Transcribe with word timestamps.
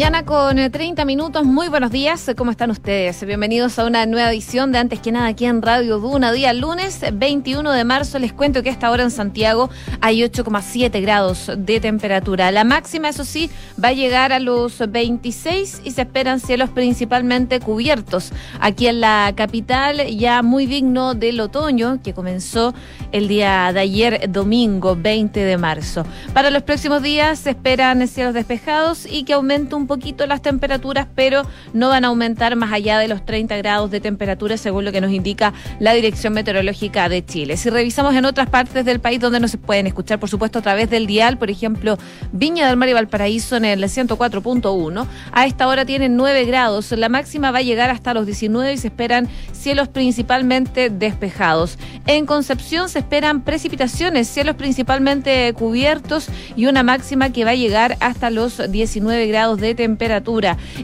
mañana 0.00 0.24
con 0.24 0.56
30 0.56 1.02
eh, 1.02 1.04
minutos. 1.04 1.44
Muy 1.44 1.68
buenos 1.68 1.90
días. 1.90 2.30
¿Cómo 2.34 2.50
están 2.50 2.70
ustedes? 2.70 3.22
Bienvenidos 3.22 3.78
a 3.78 3.84
una 3.84 4.06
nueva 4.06 4.30
edición 4.30 4.72
de 4.72 4.78
Antes 4.78 4.98
que 5.00 5.12
nada 5.12 5.26
aquí 5.26 5.44
en 5.44 5.60
Radio 5.60 5.98
Duna. 5.98 6.32
Día 6.32 6.54
lunes 6.54 7.04
21 7.12 7.70
de 7.70 7.84
marzo. 7.84 8.18
Les 8.18 8.32
cuento 8.32 8.62
que 8.62 8.70
a 8.70 8.72
esta 8.72 8.90
hora 8.90 9.02
en 9.02 9.10
Santiago 9.10 9.68
hay 10.00 10.22
8,7 10.22 11.02
grados 11.02 11.50
de 11.54 11.80
temperatura. 11.80 12.50
La 12.50 12.64
máxima, 12.64 13.10
eso 13.10 13.26
sí, 13.26 13.50
va 13.82 13.88
a 13.88 13.92
llegar 13.92 14.32
a 14.32 14.38
los 14.38 14.78
26 14.78 15.82
y 15.84 15.90
se 15.90 16.00
esperan 16.00 16.40
cielos 16.40 16.70
principalmente 16.70 17.60
cubiertos. 17.60 18.32
Aquí 18.58 18.86
en 18.86 19.02
la 19.02 19.34
capital, 19.36 20.06
ya 20.16 20.40
muy 20.40 20.64
digno 20.64 21.12
del 21.12 21.40
otoño 21.40 22.00
que 22.02 22.14
comenzó 22.14 22.72
el 23.12 23.28
día 23.28 23.70
de 23.74 23.80
ayer, 23.80 24.30
domingo 24.30 24.96
20 24.96 25.40
de 25.40 25.58
marzo. 25.58 26.06
Para 26.32 26.48
los 26.48 26.62
próximos 26.62 27.02
días 27.02 27.40
se 27.40 27.50
esperan 27.50 28.08
cielos 28.08 28.32
despejados 28.32 29.04
y 29.04 29.24
que 29.24 29.34
aumente 29.34 29.74
un 29.74 29.89
poquito 29.90 30.24
las 30.28 30.40
temperaturas, 30.40 31.08
pero 31.16 31.42
no 31.72 31.88
van 31.88 32.04
a 32.04 32.08
aumentar 32.08 32.54
más 32.54 32.72
allá 32.72 33.00
de 33.00 33.08
los 33.08 33.26
30 33.26 33.56
grados 33.56 33.90
de 33.90 33.98
temperatura, 33.98 34.56
según 34.56 34.84
lo 34.84 34.92
que 34.92 35.00
nos 35.00 35.10
indica 35.10 35.52
la 35.80 35.94
Dirección 35.94 36.32
Meteorológica 36.32 37.08
de 37.08 37.26
Chile. 37.26 37.56
Si 37.56 37.70
revisamos 37.70 38.14
en 38.14 38.24
otras 38.24 38.48
partes 38.48 38.84
del 38.84 39.00
país 39.00 39.18
donde 39.18 39.40
nos 39.40 39.56
pueden 39.56 39.88
escuchar, 39.88 40.20
por 40.20 40.28
supuesto, 40.28 40.60
a 40.60 40.62
través 40.62 40.88
del 40.90 41.08
dial, 41.08 41.38
por 41.38 41.50
ejemplo, 41.50 41.98
Viña 42.30 42.68
del 42.68 42.76
Mar 42.76 42.88
y 42.88 42.92
Valparaíso 42.92 43.56
en 43.56 43.64
el 43.64 43.82
104.1, 43.82 45.06
a 45.32 45.46
esta 45.46 45.66
hora 45.66 45.84
tienen 45.84 46.14
9 46.14 46.44
grados, 46.44 46.92
la 46.92 47.08
máxima 47.08 47.50
va 47.50 47.58
a 47.58 47.62
llegar 47.62 47.90
hasta 47.90 48.14
los 48.14 48.26
19 48.26 48.72
y 48.72 48.78
se 48.78 48.86
esperan 48.86 49.28
cielos 49.50 49.88
principalmente 49.88 50.88
despejados. 50.88 51.78
En 52.06 52.26
Concepción 52.26 52.88
se 52.88 53.00
esperan 53.00 53.40
precipitaciones, 53.40 54.28
cielos 54.28 54.54
principalmente 54.54 55.52
cubiertos 55.54 56.28
y 56.54 56.66
una 56.66 56.84
máxima 56.84 57.30
que 57.30 57.44
va 57.44 57.50
a 57.50 57.56
llegar 57.56 57.96
hasta 57.98 58.30
los 58.30 58.70
19 58.70 59.26
grados 59.26 59.58
de 59.58 59.74
temperatura. 59.74 59.79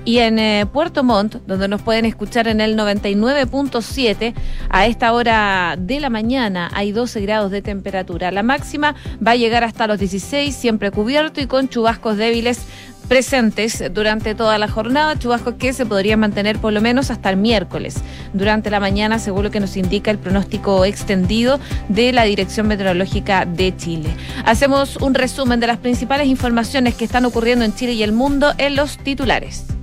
Y 0.05 0.19
en 0.19 0.39
eh, 0.39 0.67
Puerto 0.73 1.05
Montt, 1.05 1.37
donde 1.47 1.69
nos 1.69 1.83
pueden 1.83 2.05
escuchar 2.05 2.49
en 2.49 2.61
el 2.61 2.77
99.7, 2.77 4.35
a 4.69 4.87
esta 4.87 5.13
hora 5.13 5.77
de 5.79 6.01
la 6.01 6.11
mañana 6.11 6.71
hay 6.73 6.93
12 6.93 7.21
grados 7.21 7.51
de 7.51 7.63
temperatura. 7.63 8.31
La 8.31 8.43
máxima 8.43 8.95
va 9.25 9.33
a 9.33 9.37
llegar 9.37 9.65
hasta 9.65 9.87
los 9.87 9.99
16, 9.99 10.55
siempre 10.55 10.91
cubierto 10.91 11.41
y 11.41 11.47
con 11.47 11.69
chubascos 11.69 12.17
débiles 12.17 12.67
presentes 13.09 13.83
durante 13.93 14.35
toda 14.35 14.59
la 14.59 14.69
jornada, 14.69 15.19
chubascos 15.19 15.55
que 15.55 15.73
se 15.73 15.87
podrían 15.87 16.21
mantener 16.21 16.59
por 16.59 16.73
lo 16.73 16.81
menos 16.81 17.11
hasta 17.11 17.31
el 17.31 17.37
miércoles. 17.37 17.97
Durante 18.33 18.71
la 18.71 18.81
mañana, 18.81 19.19
según 19.19 19.45
lo 19.45 19.51
que 19.51 19.61
nos 19.61 19.77
indica 19.77 20.11
el 20.11 20.19
pronóstico 20.19 20.85
extendido 20.85 21.61
de 21.89 22.13
la 22.13 22.25
Dirección 22.25 22.67
Meteorológica 22.67 23.45
de 23.45 23.77
Chile. 23.77 24.11
Hacemos 24.45 24.97
un 24.97 25.15
resumen 25.15 25.61
de 25.61 25.67
las 25.67 25.79
principales 25.79 26.27
informaciones 26.27 26.95
que 26.95 27.05
están 27.05 27.25
ocurriendo 27.25 27.65
en 27.65 27.75
Chile 27.75 27.93
y 27.93 28.03
el 28.03 28.13
mundo 28.13 28.53
en 28.59 28.77
los 28.77 28.99
titulares. 28.99 29.76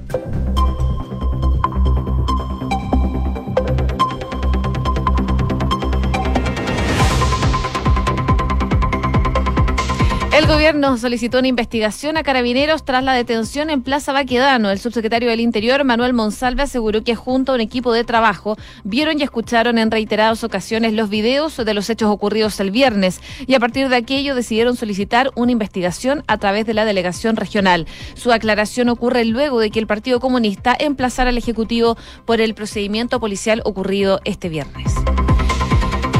El 10.33 10.47
gobierno 10.47 10.97
solicitó 10.97 11.37
una 11.37 11.47
investigación 11.47 12.17
a 12.17 12.23
carabineros 12.23 12.83
tras 12.83 13.03
la 13.03 13.13
detención 13.13 13.69
en 13.69 13.83
Plaza 13.83 14.13
Baquedano. 14.13 14.71
El 14.71 14.79
subsecretario 14.79 15.29
del 15.29 15.39
Interior, 15.39 15.83
Manuel 15.83 16.13
Monsalve, 16.13 16.63
aseguró 16.63 17.03
que 17.03 17.13
junto 17.13 17.51
a 17.51 17.55
un 17.55 17.61
equipo 17.61 17.93
de 17.93 18.03
trabajo 18.03 18.57
vieron 18.83 19.19
y 19.19 19.23
escucharon 19.23 19.77
en 19.77 19.91
reiteradas 19.91 20.43
ocasiones 20.43 20.93
los 20.93 21.11
videos 21.11 21.57
de 21.57 21.73
los 21.75 21.87
hechos 21.91 22.09
ocurridos 22.09 22.59
el 22.59 22.71
viernes 22.71 23.21
y 23.45 23.53
a 23.53 23.59
partir 23.59 23.89
de 23.89 23.95
aquello 23.95 24.33
decidieron 24.33 24.75
solicitar 24.75 25.29
una 25.35 25.51
investigación 25.51 26.23
a 26.25 26.39
través 26.39 26.66
de 26.66 26.73
la 26.73 26.85
delegación 26.85 27.35
regional. 27.35 27.85
Su 28.16 28.31
aclaración 28.31 28.89
ocurre 28.89 29.25
luego 29.25 29.59
de 29.59 29.69
que 29.69 29.77
el 29.77 29.85
Partido 29.85 30.19
Comunista 30.19 30.75
emplazara 30.79 31.29
al 31.29 31.38
Ejecutivo 31.38 31.95
por 32.25 32.41
el 32.41 32.55
procedimiento 32.55 33.19
policial 33.19 33.61
ocurrido 33.66 34.19
este 34.25 34.49
viernes. 34.49 34.95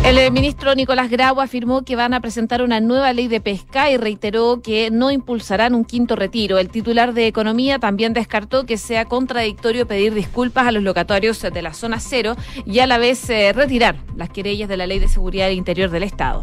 El 0.03 0.18
eh, 0.18 0.30
ministro 0.31 0.75
Nicolás 0.75 1.09
Grau 1.09 1.40
afirmó 1.40 1.84
que 1.84 1.96
van 1.96 2.14
a 2.14 2.19
presentar 2.19 2.62
una 2.62 2.81
nueva 2.81 3.14
ley 3.14 3.30
de 3.30 3.40
pesca 3.40 3.90
y 3.90 3.96
reiteró 3.96 4.62
que 4.62 4.91
no 4.91 5.12
impulsarán 5.12 5.74
un 5.74 5.86
quinto 5.86 6.18
retiro. 6.18 6.58
El 6.58 6.68
titular 6.68 7.14
de 7.14 7.25
Economía 7.25 7.80
también 7.80 8.12
descartó 8.12 8.66
que 8.66 8.78
sea 8.78 9.06
contradictorio 9.06 9.88
pedir 9.88 10.14
disculpas 10.14 10.68
a 10.68 10.74
los 10.74 10.84
locatorios 10.84 11.41
de 11.41 11.62
la 11.62 11.74
zona 11.74 12.02
cero 12.02 12.36
y 12.66 12.80
a 12.80 12.88
la 12.88 12.97
vez 12.97 13.30
eh, 13.30 13.53
retirar 13.53 13.96
las 14.18 14.30
querellas 14.30 14.68
de 14.68 14.75
la 14.75 14.88
Ley 14.88 15.00
de 15.00 15.08
Seguridad 15.08 15.50
Interior 15.52 15.90
del 15.90 16.03
Estado. 16.03 16.41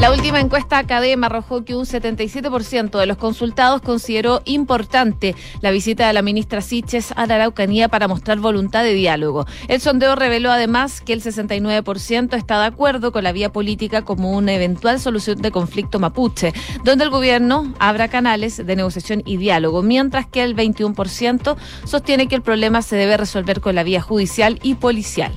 La 0.00 0.12
última 0.12 0.40
encuesta 0.40 0.76
Academ 0.76 1.24
arrojó 1.24 1.64
que 1.64 1.74
un 1.74 1.86
77% 1.86 2.98
de 3.00 3.06
los 3.06 3.16
consultados 3.16 3.80
consideró 3.80 4.42
importante 4.44 5.34
la 5.62 5.70
visita 5.70 6.06
de 6.06 6.12
la 6.12 6.20
ministra 6.20 6.60
Siches 6.60 7.12
a 7.16 7.26
la 7.26 7.36
Araucanía 7.36 7.88
para 7.88 8.06
mostrar 8.06 8.38
voluntad 8.38 8.84
de 8.84 8.92
diálogo. 8.92 9.46
El 9.68 9.80
sondeo 9.80 10.14
reveló 10.14 10.52
además 10.52 11.00
que 11.00 11.14
el 11.14 11.22
69% 11.22 12.36
está 12.36 12.60
de 12.60 12.66
acuerdo 12.66 13.10
con 13.10 13.24
la 13.24 13.32
vía 13.32 13.50
política 13.52 14.02
como 14.02 14.32
una 14.32 14.52
eventual 14.52 15.00
solución 15.00 15.40
de 15.40 15.50
conflicto 15.50 15.98
mapuche, 15.98 16.52
donde 16.84 17.04
el 17.04 17.10
gobierno 17.10 17.72
abra 17.78 18.08
canales 18.08 18.64
de 18.64 18.76
negociación 18.76 19.22
y 19.24 19.38
diálogo, 19.38 19.82
mientras 19.82 20.26
que 20.26 20.44
el 20.44 20.54
21% 20.54 21.56
sostiene 21.84 22.28
que 22.28 22.36
el 22.36 22.42
problema 22.42 22.82
se 22.82 22.96
debe 22.96 23.16
resolver 23.16 23.62
con 23.62 23.74
la 23.74 23.82
vía 23.82 24.02
judicial 24.02 24.60
y 24.62 24.74
policial. 24.74 25.32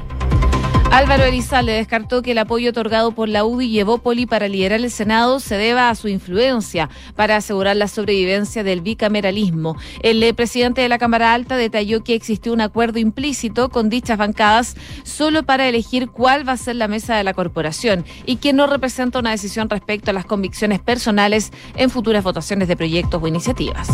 Álvaro 0.92 1.24
Elizalde 1.24 1.74
descartó 1.74 2.24
que 2.24 2.32
el 2.32 2.40
apoyo 2.40 2.72
otorgado 2.72 3.12
por 3.12 3.30
la 3.30 3.46
UDI 3.46 3.68
y 3.68 3.80
Evópoli 3.80 4.26
para 4.26 4.48
liderar 4.48 4.80
el 4.80 4.90
Senado 4.90 5.40
se 5.40 5.56
deba 5.56 5.90
a 5.90 5.96
su 5.96 6.08
influencia 6.08 6.90
para 7.16 7.36
asegurar 7.36 7.76
la 7.76 7.88
sobrevivencia 7.88 8.64
del 8.64 8.82
bicameralismo. 8.82 9.78
El 10.02 10.22
eh, 10.24 10.34
presidente 10.34 10.82
de 10.82 10.90
la 10.90 10.98
Cámara 10.98 11.34
Alta 11.34 11.58
detalló 11.58 12.04
que 12.04 12.16
existió 12.16 12.54
un 12.54 12.62
acuerdo 12.62 12.98
implícito 12.98 13.70
con 13.70 13.90
dichas 13.90 14.18
bancadas 14.18 14.76
solo 15.04 15.44
para 15.44 15.70
elegir 15.70 16.10
cuál 16.10 16.48
va 16.48 16.54
a 16.54 16.58
ser 16.58 16.76
la 16.76 16.88
mesa 16.88 17.16
de 17.16 17.24
la 17.24 17.36
corporación 17.36 18.04
y 18.26 18.38
que 18.38 18.52
no 18.52 18.66
representa 18.66 19.20
una 19.20 19.32
decisión 19.32 19.70
respecto 19.70 20.10
a 20.10 20.14
las 20.14 20.26
convicciones 20.26 20.80
personales 20.80 21.52
en 21.76 21.92
futuras 21.92 22.24
votaciones 22.24 22.68
de 22.68 22.76
proyectos 22.76 23.22
o 23.22 23.28
iniciativas. 23.28 23.90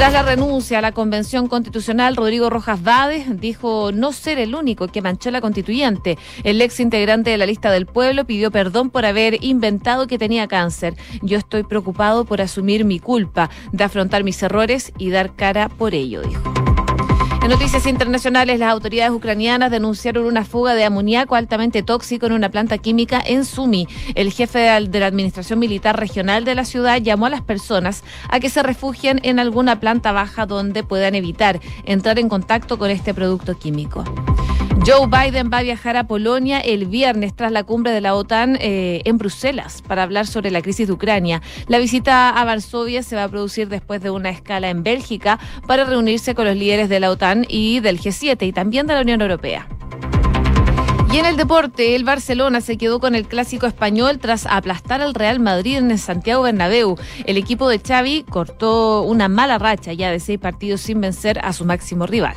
Tras 0.00 0.14
la 0.14 0.22
renuncia 0.22 0.78
a 0.78 0.80
la 0.80 0.92
Convención 0.92 1.46
Constitucional, 1.46 2.16
Rodrigo 2.16 2.48
Rojas 2.48 2.82
Vades 2.82 3.38
dijo 3.38 3.92
no 3.92 4.12
ser 4.12 4.38
el 4.38 4.54
único 4.54 4.88
que 4.88 5.02
manchó 5.02 5.30
la 5.30 5.42
constituyente. 5.42 6.16
El 6.42 6.62
ex 6.62 6.80
integrante 6.80 7.28
de 7.28 7.36
la 7.36 7.44
lista 7.44 7.70
del 7.70 7.84
pueblo 7.84 8.24
pidió 8.24 8.50
perdón 8.50 8.88
por 8.88 9.04
haber 9.04 9.44
inventado 9.44 10.06
que 10.06 10.16
tenía 10.16 10.48
cáncer. 10.48 10.94
Yo 11.20 11.36
estoy 11.36 11.64
preocupado 11.64 12.24
por 12.24 12.40
asumir 12.40 12.86
mi 12.86 12.98
culpa, 12.98 13.50
de 13.72 13.84
afrontar 13.84 14.24
mis 14.24 14.42
errores 14.42 14.90
y 14.96 15.10
dar 15.10 15.36
cara 15.36 15.68
por 15.68 15.92
ello, 15.92 16.22
dijo. 16.22 16.69
Noticias 17.50 17.84
internacionales, 17.86 18.60
las 18.60 18.70
autoridades 18.70 19.10
ucranianas 19.10 19.72
denunciaron 19.72 20.24
una 20.24 20.44
fuga 20.44 20.76
de 20.76 20.84
amoníaco 20.84 21.34
altamente 21.34 21.82
tóxico 21.82 22.26
en 22.26 22.32
una 22.32 22.48
planta 22.48 22.78
química 22.78 23.20
en 23.26 23.44
Sumi. 23.44 23.88
El 24.14 24.30
jefe 24.30 24.60
de 24.60 25.00
la 25.00 25.06
Administración 25.06 25.58
Militar 25.58 25.98
Regional 25.98 26.44
de 26.44 26.54
la 26.54 26.64
ciudad 26.64 26.98
llamó 26.98 27.26
a 27.26 27.30
las 27.30 27.42
personas 27.42 28.04
a 28.28 28.38
que 28.38 28.50
se 28.50 28.62
refugien 28.62 29.18
en 29.24 29.40
alguna 29.40 29.80
planta 29.80 30.12
baja 30.12 30.46
donde 30.46 30.84
puedan 30.84 31.16
evitar 31.16 31.58
entrar 31.86 32.20
en 32.20 32.28
contacto 32.28 32.78
con 32.78 32.88
este 32.88 33.14
producto 33.14 33.58
químico. 33.58 34.04
Joe 34.86 35.06
Biden 35.06 35.50
va 35.52 35.58
a 35.58 35.62
viajar 35.62 35.98
a 35.98 36.04
Polonia 36.04 36.58
el 36.58 36.86
viernes 36.86 37.34
tras 37.36 37.52
la 37.52 37.64
cumbre 37.64 37.92
de 37.92 38.00
la 38.00 38.14
OTAN 38.14 38.56
eh, 38.60 39.02
en 39.04 39.18
Bruselas 39.18 39.82
para 39.86 40.02
hablar 40.02 40.26
sobre 40.26 40.50
la 40.50 40.62
crisis 40.62 40.86
de 40.86 40.94
Ucrania. 40.94 41.42
La 41.68 41.78
visita 41.78 42.30
a 42.30 42.44
Varsovia 42.46 43.02
se 43.02 43.14
va 43.14 43.24
a 43.24 43.28
producir 43.28 43.68
después 43.68 44.00
de 44.00 44.10
una 44.10 44.30
escala 44.30 44.70
en 44.70 44.82
Bélgica 44.82 45.38
para 45.66 45.84
reunirse 45.84 46.34
con 46.34 46.46
los 46.46 46.56
líderes 46.56 46.88
de 46.88 46.98
la 46.98 47.10
OTAN 47.10 47.39
y 47.48 47.80
del 47.80 48.00
G7 48.00 48.46
y 48.46 48.52
también 48.52 48.86
de 48.86 48.94
la 48.94 49.02
Unión 49.02 49.20
Europea. 49.20 49.68
Y 51.12 51.18
en 51.18 51.26
el 51.26 51.36
deporte, 51.36 51.96
el 51.96 52.04
Barcelona 52.04 52.60
se 52.60 52.78
quedó 52.78 53.00
con 53.00 53.16
el 53.16 53.26
clásico 53.26 53.66
español 53.66 54.20
tras 54.20 54.46
aplastar 54.46 55.02
al 55.02 55.14
Real 55.14 55.40
Madrid 55.40 55.78
en 55.78 55.90
el 55.90 55.98
Santiago 55.98 56.42
Bernabéu. 56.42 56.96
El 57.26 57.36
equipo 57.36 57.68
de 57.68 57.80
Xavi 57.80 58.24
cortó 58.30 59.02
una 59.02 59.28
mala 59.28 59.58
racha 59.58 59.92
ya 59.92 60.12
de 60.12 60.20
seis 60.20 60.38
partidos 60.38 60.82
sin 60.82 61.00
vencer 61.00 61.40
a 61.44 61.52
su 61.52 61.64
máximo 61.64 62.06
rival. 62.06 62.36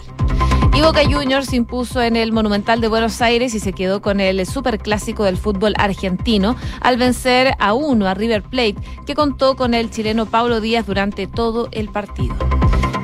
Y 0.76 0.82
Boca 0.82 1.02
Juniors 1.04 1.54
impuso 1.54 2.02
en 2.02 2.16
el 2.16 2.32
Monumental 2.32 2.82
de 2.82 2.88
Buenos 2.88 3.22
Aires 3.22 3.54
y 3.54 3.60
se 3.60 3.74
quedó 3.74 4.02
con 4.02 4.20
el 4.20 4.44
superclásico 4.48 5.24
del 5.24 5.38
fútbol 5.38 5.76
argentino 5.78 6.56
al 6.82 6.98
vencer 6.98 7.54
a 7.60 7.74
uno 7.74 8.08
a 8.08 8.16
River 8.16 8.42
Plate, 8.42 8.78
que 9.06 9.14
contó 9.14 9.56
con 9.56 9.76
el 9.76 9.92
chileno 9.92 10.26
Pablo 10.26 10.62
Díaz 10.62 10.88
durante 10.88 11.28
todo 11.28 11.70
el 11.74 11.90
partido. 11.90 12.36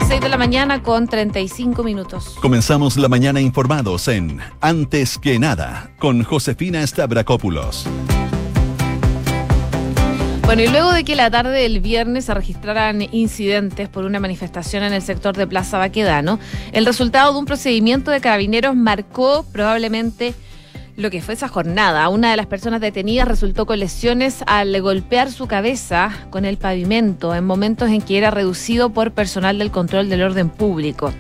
6 0.10 0.22
de 0.22 0.30
la 0.30 0.38
mañana 0.38 0.82
con 0.82 1.08
35 1.08 1.84
minutos. 1.84 2.36
Comenzamos 2.42 2.98
la 2.98 3.08
mañana 3.08 3.42
informados 3.42 4.08
en 4.08 4.40
Antes 4.60 5.20
que 5.20 5.38
nada 5.38 5.92
con 6.00 6.24
Josefina 6.24 6.82
Stavrakopoulos. 6.88 7.86
Bueno, 10.46 10.64
y 10.64 10.68
luego 10.68 10.94
de 10.94 11.04
que 11.04 11.16
la 11.16 11.30
tarde 11.30 11.62
del 11.62 11.80
viernes 11.80 12.26
se 12.26 12.34
registraran 12.34 13.04
incidentes 13.14 13.88
por 13.88 14.04
una 14.04 14.20
manifestación 14.20 14.82
en 14.82 14.94
el 14.94 15.04
sector 15.04 15.38
de 15.38 15.46
Plaza 15.46 15.78
Baquedano, 15.78 16.40
el 16.72 16.88
resultado 16.88 17.34
de 17.34 17.38
un 17.38 17.46
procedimiento 17.46 18.10
de 18.10 18.20
carabineros 18.20 18.76
marcó 18.76 19.46
probablemente 19.52 20.34
lo 21.00 21.10
que 21.10 21.22
fue 21.22 21.34
esa 21.34 21.48
jornada. 21.48 22.10
Una 22.10 22.31
de 22.31 22.38
las 22.38 22.46
personas 22.46 22.81
detenidas 22.81 23.28
resultó 23.28 23.66
con 23.66 23.80
lesiones 23.80 24.44
al 24.46 24.80
golpear 24.81 25.31
su 25.31 25.48
cabeza 25.48 26.12
con 26.30 26.44
el 26.44 26.57
pavimento 26.57 27.34
en 27.34 27.46
momentos 27.46 27.90
en 27.90 28.01
que 28.01 28.18
era 28.18 28.31
reducido 28.31 28.90
por 28.90 29.12
personal 29.12 29.57
del 29.57 29.72
control 29.72 30.10
del 30.10 30.22
orden 30.22 30.50
público. 30.50 31.13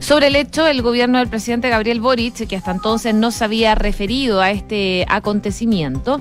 Sobre 0.00 0.26
el 0.26 0.36
hecho, 0.36 0.66
el 0.66 0.82
gobierno 0.82 1.18
del 1.18 1.28
presidente 1.28 1.68
Gabriel 1.68 2.00
Boric, 2.00 2.48
que 2.48 2.56
hasta 2.56 2.72
entonces 2.72 3.14
no 3.14 3.30
se 3.30 3.44
había 3.44 3.76
referido 3.76 4.40
a 4.40 4.50
este 4.50 5.06
acontecimiento, 5.08 6.20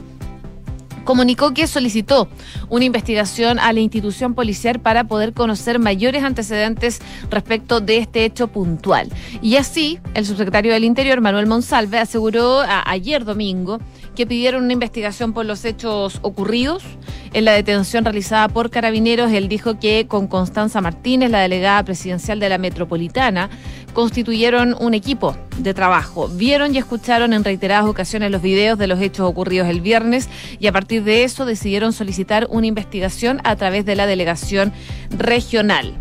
comunicó 1.10 1.56
que 1.56 1.66
solicitó 1.66 2.28
una 2.70 2.86
investigación 2.86 3.58
a 3.58 3.74
la 3.74 3.80
institución 3.80 4.36
policial 4.36 4.80
para 4.80 5.06
poder 5.06 5.34
conocer 5.34 5.80
mayores 5.80 6.22
antecedentes 6.22 7.00
respecto 7.32 7.82
de 7.82 7.98
este 7.98 8.26
hecho 8.26 8.50
puntual. 8.50 9.10
Y 9.42 9.56
así, 9.56 9.98
el 10.14 10.28
subsecretario 10.28 10.72
del 10.72 10.84
Interior, 10.84 11.20
Manuel 11.20 11.48
Monsalve, 11.48 11.98
aseguró 11.98 12.62
ayer 12.86 13.26
domingo 13.26 13.80
que 14.20 14.28
pidieron 14.28 14.66
una 14.66 14.74
investigación 14.74 15.32
por 15.32 15.46
los 15.46 15.64
hechos 15.64 16.20
ocurridos 16.24 16.84
en 17.32 17.46
la 17.46 17.54
detención 17.54 18.04
realizada 18.04 18.50
por 18.50 18.70
carabineros. 18.70 19.32
Él 19.32 19.48
dijo 19.48 19.80
que 19.80 20.08
con 20.10 20.28
Constanza 20.28 20.82
Martínez, 20.82 21.32
la 21.32 21.40
delegada 21.40 21.82
presidencial 21.86 22.38
de 22.42 22.50
la 22.50 22.58
Metropolitana, 22.58 23.50
constituyeron 23.94 24.76
un 24.78 24.94
equipo 24.94 25.38
de 25.60 25.74
trabajo. 25.74 26.28
Vieron 26.28 26.76
y 26.76 26.80
escucharon 26.80 27.32
en 27.32 27.46
reiteradas 27.46 27.86
ocasiones 27.86 28.30
los 28.30 28.42
videos 28.42 28.78
de 28.78 28.88
los 28.88 29.00
hechos 29.00 29.26
ocurridos 29.26 29.70
el 29.70 29.80
viernes 29.80 30.28
y 30.60 30.68
a 30.68 30.74
partir 30.74 31.06
de 31.06 31.24
eso 31.24 31.46
decidieron 31.46 31.94
solicitar 31.94 32.46
una 32.50 32.68
investigación 32.68 33.40
a 33.46 33.56
través 33.56 33.86
de 33.86 33.96
la 33.96 34.06
delegación 34.06 34.74
regional. 35.18 35.94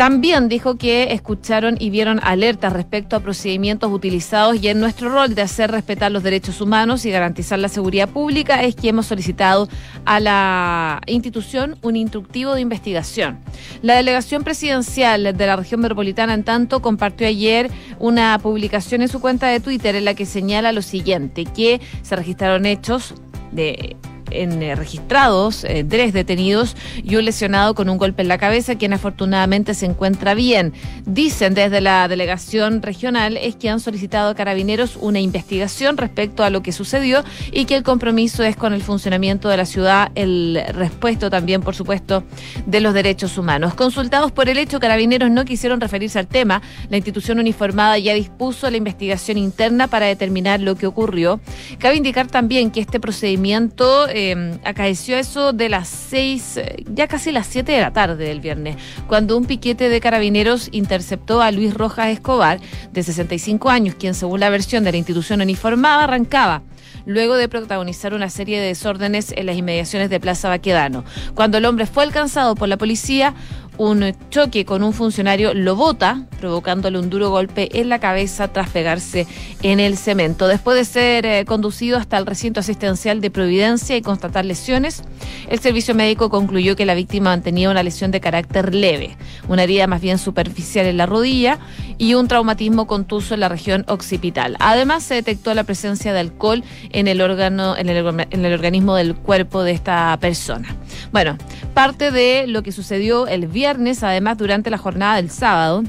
También 0.00 0.48
dijo 0.48 0.76
que 0.76 1.12
escucharon 1.12 1.76
y 1.78 1.90
vieron 1.90 2.20
alertas 2.22 2.72
respecto 2.72 3.16
a 3.16 3.20
procedimientos 3.20 3.92
utilizados 3.92 4.56
y 4.56 4.68
en 4.68 4.80
nuestro 4.80 5.10
rol 5.10 5.34
de 5.34 5.42
hacer 5.42 5.70
respetar 5.70 6.10
los 6.10 6.22
derechos 6.22 6.62
humanos 6.62 7.04
y 7.04 7.10
garantizar 7.10 7.58
la 7.58 7.68
seguridad 7.68 8.08
pública 8.08 8.62
es 8.62 8.74
que 8.74 8.88
hemos 8.88 9.04
solicitado 9.04 9.68
a 10.06 10.18
la 10.18 11.02
institución 11.04 11.76
un 11.82 11.96
instructivo 11.96 12.54
de 12.54 12.62
investigación. 12.62 13.40
La 13.82 13.94
delegación 13.94 14.42
presidencial 14.42 15.36
de 15.36 15.46
la 15.46 15.56
región 15.56 15.82
metropolitana, 15.82 16.32
en 16.32 16.44
tanto, 16.44 16.80
compartió 16.80 17.26
ayer 17.26 17.70
una 17.98 18.38
publicación 18.38 19.02
en 19.02 19.08
su 19.08 19.20
cuenta 19.20 19.48
de 19.48 19.60
Twitter 19.60 19.96
en 19.96 20.06
la 20.06 20.14
que 20.14 20.24
señala 20.24 20.72
lo 20.72 20.80
siguiente, 20.80 21.44
que 21.44 21.78
se 22.00 22.16
registraron 22.16 22.64
hechos 22.64 23.12
de 23.52 23.98
en, 24.30 24.62
eh, 24.62 24.74
registrados 24.74 25.64
eh, 25.64 25.84
tres 25.88 26.12
detenidos 26.12 26.76
y 27.02 27.16
un 27.16 27.24
lesionado 27.24 27.74
con 27.74 27.88
un 27.88 27.98
golpe 27.98 28.22
en 28.22 28.28
la 28.28 28.38
cabeza, 28.38 28.76
quien 28.76 28.92
afortunadamente 28.92 29.74
se 29.74 29.86
encuentra 29.86 30.34
bien. 30.34 30.72
Dicen 31.06 31.54
desde 31.54 31.80
la 31.80 32.08
delegación 32.08 32.82
regional 32.82 33.36
es 33.36 33.56
que 33.56 33.68
han 33.68 33.80
solicitado 33.80 34.30
a 34.30 34.34
carabineros 34.34 34.96
una 35.00 35.20
investigación 35.20 35.96
respecto 35.96 36.44
a 36.44 36.50
lo 36.50 36.62
que 36.62 36.72
sucedió 36.72 37.24
y 37.52 37.64
que 37.64 37.76
el 37.76 37.82
compromiso 37.82 38.42
es 38.42 38.56
con 38.56 38.72
el 38.72 38.82
funcionamiento 38.82 39.48
de 39.48 39.56
la 39.56 39.66
ciudad, 39.66 40.10
el 40.14 40.62
respeto 40.74 41.30
también, 41.30 41.62
por 41.62 41.74
supuesto, 41.74 42.24
de 42.66 42.80
los 42.80 42.94
derechos 42.94 43.38
humanos. 43.38 43.74
Consultados 43.74 44.32
por 44.32 44.48
el 44.48 44.58
hecho, 44.58 44.80
carabineros 44.80 45.30
no 45.30 45.44
quisieron 45.44 45.80
referirse 45.80 46.18
al 46.18 46.26
tema. 46.26 46.62
La 46.88 46.96
institución 46.96 47.38
uniformada 47.38 47.98
ya 47.98 48.14
dispuso 48.14 48.70
la 48.70 48.76
investigación 48.76 49.38
interna 49.38 49.88
para 49.88 50.06
determinar 50.06 50.60
lo 50.60 50.76
que 50.76 50.86
ocurrió. 50.86 51.40
Cabe 51.78 51.96
indicar 51.96 52.26
también 52.26 52.70
que 52.70 52.80
este 52.80 53.00
procedimiento 53.00 54.08
eh, 54.08 54.19
acaeció 54.64 55.16
eso 55.16 55.52
de 55.52 55.68
las 55.68 55.88
seis, 55.88 56.56
eh, 56.56 56.84
ya 56.92 57.06
casi 57.06 57.32
las 57.32 57.46
siete 57.46 57.72
de 57.72 57.80
la 57.80 57.92
tarde 57.92 58.24
del 58.24 58.40
viernes, 58.40 58.76
cuando 59.06 59.36
un 59.36 59.44
piquete 59.44 59.88
de 59.88 60.00
carabineros 60.00 60.68
interceptó 60.72 61.42
a 61.42 61.50
Luis 61.50 61.74
Rojas 61.74 62.08
Escobar, 62.08 62.60
de 62.92 63.02
65 63.02 63.70
años, 63.70 63.94
quien 63.94 64.14
según 64.14 64.40
la 64.40 64.50
versión 64.50 64.84
de 64.84 64.92
la 64.92 64.98
institución 64.98 65.40
uniformada 65.40 66.04
arrancaba 66.04 66.62
luego 67.06 67.36
de 67.36 67.48
protagonizar 67.48 68.14
una 68.14 68.30
serie 68.30 68.60
de 68.60 68.68
desórdenes 68.68 69.32
en 69.36 69.46
las 69.46 69.56
inmediaciones 69.56 70.10
de 70.10 70.20
Plaza 70.20 70.48
Baquedano. 70.48 71.04
Cuando 71.34 71.58
el 71.58 71.64
hombre 71.64 71.86
fue 71.86 72.04
alcanzado 72.04 72.54
por 72.54 72.68
la 72.68 72.76
policía, 72.76 73.34
un 73.80 74.14
choque 74.28 74.66
con 74.66 74.82
un 74.82 74.92
funcionario 74.92 75.54
lo 75.54 75.74
bota, 75.74 76.26
provocándole 76.38 76.98
un 76.98 77.08
duro 77.08 77.30
golpe 77.30 77.80
en 77.80 77.88
la 77.88 77.98
cabeza 77.98 78.48
tras 78.48 78.68
pegarse 78.68 79.26
en 79.62 79.80
el 79.80 79.96
cemento. 79.96 80.48
Después 80.48 80.76
de 80.76 80.84
ser 80.84 81.24
eh, 81.24 81.46
conducido 81.46 81.96
hasta 81.96 82.18
el 82.18 82.26
recinto 82.26 82.60
asistencial 82.60 83.22
de 83.22 83.30
Providencia 83.30 83.96
y 83.96 84.02
constatar 84.02 84.44
lesiones, 84.44 85.02
el 85.48 85.60
servicio 85.60 85.94
médico 85.94 86.28
concluyó 86.28 86.76
que 86.76 86.84
la 86.84 86.94
víctima 86.94 87.30
mantenía 87.30 87.70
una 87.70 87.82
lesión 87.82 88.10
de 88.10 88.20
carácter 88.20 88.74
leve, 88.74 89.16
una 89.48 89.62
herida 89.62 89.86
más 89.86 90.02
bien 90.02 90.18
superficial 90.18 90.84
en 90.84 90.98
la 90.98 91.06
rodilla 91.06 91.58
y 91.96 92.12
un 92.12 92.28
traumatismo 92.28 92.86
contuso 92.86 93.32
en 93.32 93.40
la 93.40 93.48
región 93.48 93.86
occipital. 93.88 94.56
Además, 94.58 95.04
se 95.04 95.14
detectó 95.14 95.54
la 95.54 95.64
presencia 95.64 96.12
de 96.12 96.20
alcohol 96.20 96.64
en 96.90 97.08
el 97.08 97.22
órgano, 97.22 97.78
en 97.78 97.88
el, 97.88 98.06
en 98.30 98.44
el 98.44 98.52
organismo 98.52 98.94
del 98.94 99.14
cuerpo 99.14 99.62
de 99.62 99.72
esta 99.72 100.18
persona. 100.20 100.76
Bueno, 101.12 101.38
parte 101.82 102.10
de 102.10 102.46
lo 102.46 102.62
que 102.62 102.72
sucedió 102.72 103.26
el 103.26 103.46
viernes, 103.46 104.02
además 104.02 104.36
durante 104.36 104.68
la 104.68 104.76
jornada 104.76 105.16
del 105.16 105.30
sábado, 105.30 105.82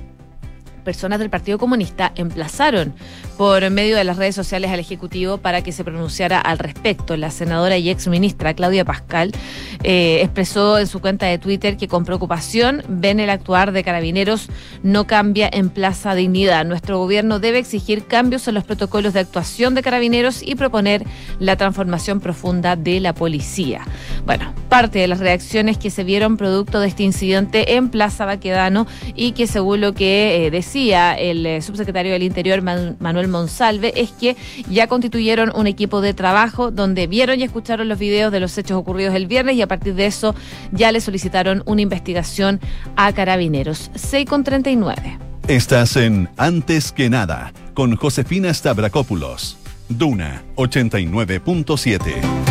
personas 0.85 1.19
del 1.19 1.29
Partido 1.29 1.57
Comunista 1.57 2.13
emplazaron 2.15 2.93
por 3.41 3.67
medio 3.71 3.97
de 3.97 4.03
las 4.03 4.17
redes 4.17 4.35
sociales 4.35 4.69
al 4.69 4.79
Ejecutivo 4.79 5.39
para 5.39 5.63
que 5.63 5.71
se 5.71 5.83
pronunciara 5.83 6.39
al 6.39 6.59
respecto. 6.59 7.17
La 7.17 7.31
senadora 7.31 7.75
y 7.75 7.89
ex 7.89 8.07
ministra 8.07 8.53
Claudia 8.53 8.85
Pascal 8.85 9.31
eh, 9.81 10.19
expresó 10.21 10.77
en 10.77 10.85
su 10.85 11.01
cuenta 11.01 11.25
de 11.25 11.39
Twitter 11.39 11.75
que 11.75 11.87
con 11.87 12.05
preocupación 12.05 12.83
ven 12.87 13.19
el 13.19 13.31
actuar 13.31 13.71
de 13.71 13.83
carabineros 13.83 14.47
no 14.83 15.07
cambia 15.07 15.49
en 15.51 15.71
Plaza 15.71 16.13
Dignidad. 16.13 16.65
Nuestro 16.65 16.99
gobierno 16.99 17.39
debe 17.39 17.57
exigir 17.57 18.05
cambios 18.05 18.47
en 18.47 18.53
los 18.53 18.63
protocolos 18.63 19.13
de 19.13 19.21
actuación 19.21 19.73
de 19.73 19.81
carabineros 19.81 20.43
y 20.43 20.53
proponer 20.53 21.03
la 21.39 21.55
transformación 21.55 22.19
profunda 22.19 22.75
de 22.75 22.99
la 22.99 23.15
policía. 23.15 23.87
Bueno, 24.23 24.53
parte 24.69 24.99
de 24.99 25.07
las 25.07 25.17
reacciones 25.17 25.79
que 25.79 25.89
se 25.89 26.03
vieron 26.03 26.37
producto 26.37 26.79
de 26.79 26.89
este 26.89 27.01
incidente 27.01 27.73
en 27.73 27.89
Plaza 27.89 28.27
Baquedano 28.27 28.85
y 29.15 29.31
que 29.31 29.47
según 29.47 29.81
lo 29.81 29.95
que 29.95 30.45
eh, 30.45 30.51
decía 30.51 31.15
el 31.15 31.43
eh, 31.43 31.63
subsecretario 31.63 32.11
del 32.11 32.21
Interior 32.21 32.61
Manuel 32.61 33.30
Monsalve 33.31 33.93
es 33.95 34.11
que 34.11 34.37
ya 34.69 34.87
constituyeron 34.87 35.51
un 35.55 35.67
equipo 35.67 36.01
de 36.01 36.13
trabajo 36.13 36.71
donde 36.71 37.07
vieron 37.07 37.39
y 37.39 37.43
escucharon 37.43 37.89
los 37.89 37.97
videos 37.97 38.31
de 38.31 38.39
los 38.39 38.57
hechos 38.57 38.77
ocurridos 38.77 39.15
el 39.15 39.27
viernes 39.27 39.55
y 39.55 39.61
a 39.61 39.67
partir 39.67 39.95
de 39.95 40.05
eso 40.05 40.35
ya 40.71 40.91
le 40.91 41.01
solicitaron 41.01 41.63
una 41.65 41.81
investigación 41.81 42.59
a 42.95 43.11
carabineros. 43.13 43.91
6 43.95 44.25
con 44.27 44.43
39. 44.43 45.17
Estás 45.47 45.95
en 45.97 46.29
Antes 46.37 46.91
que 46.91 47.09
nada 47.09 47.51
con 47.73 47.95
Josefina 47.95 48.53
Stavrakopoulos. 48.53 49.57
Duna 49.89 50.43
89.7. 50.55 52.50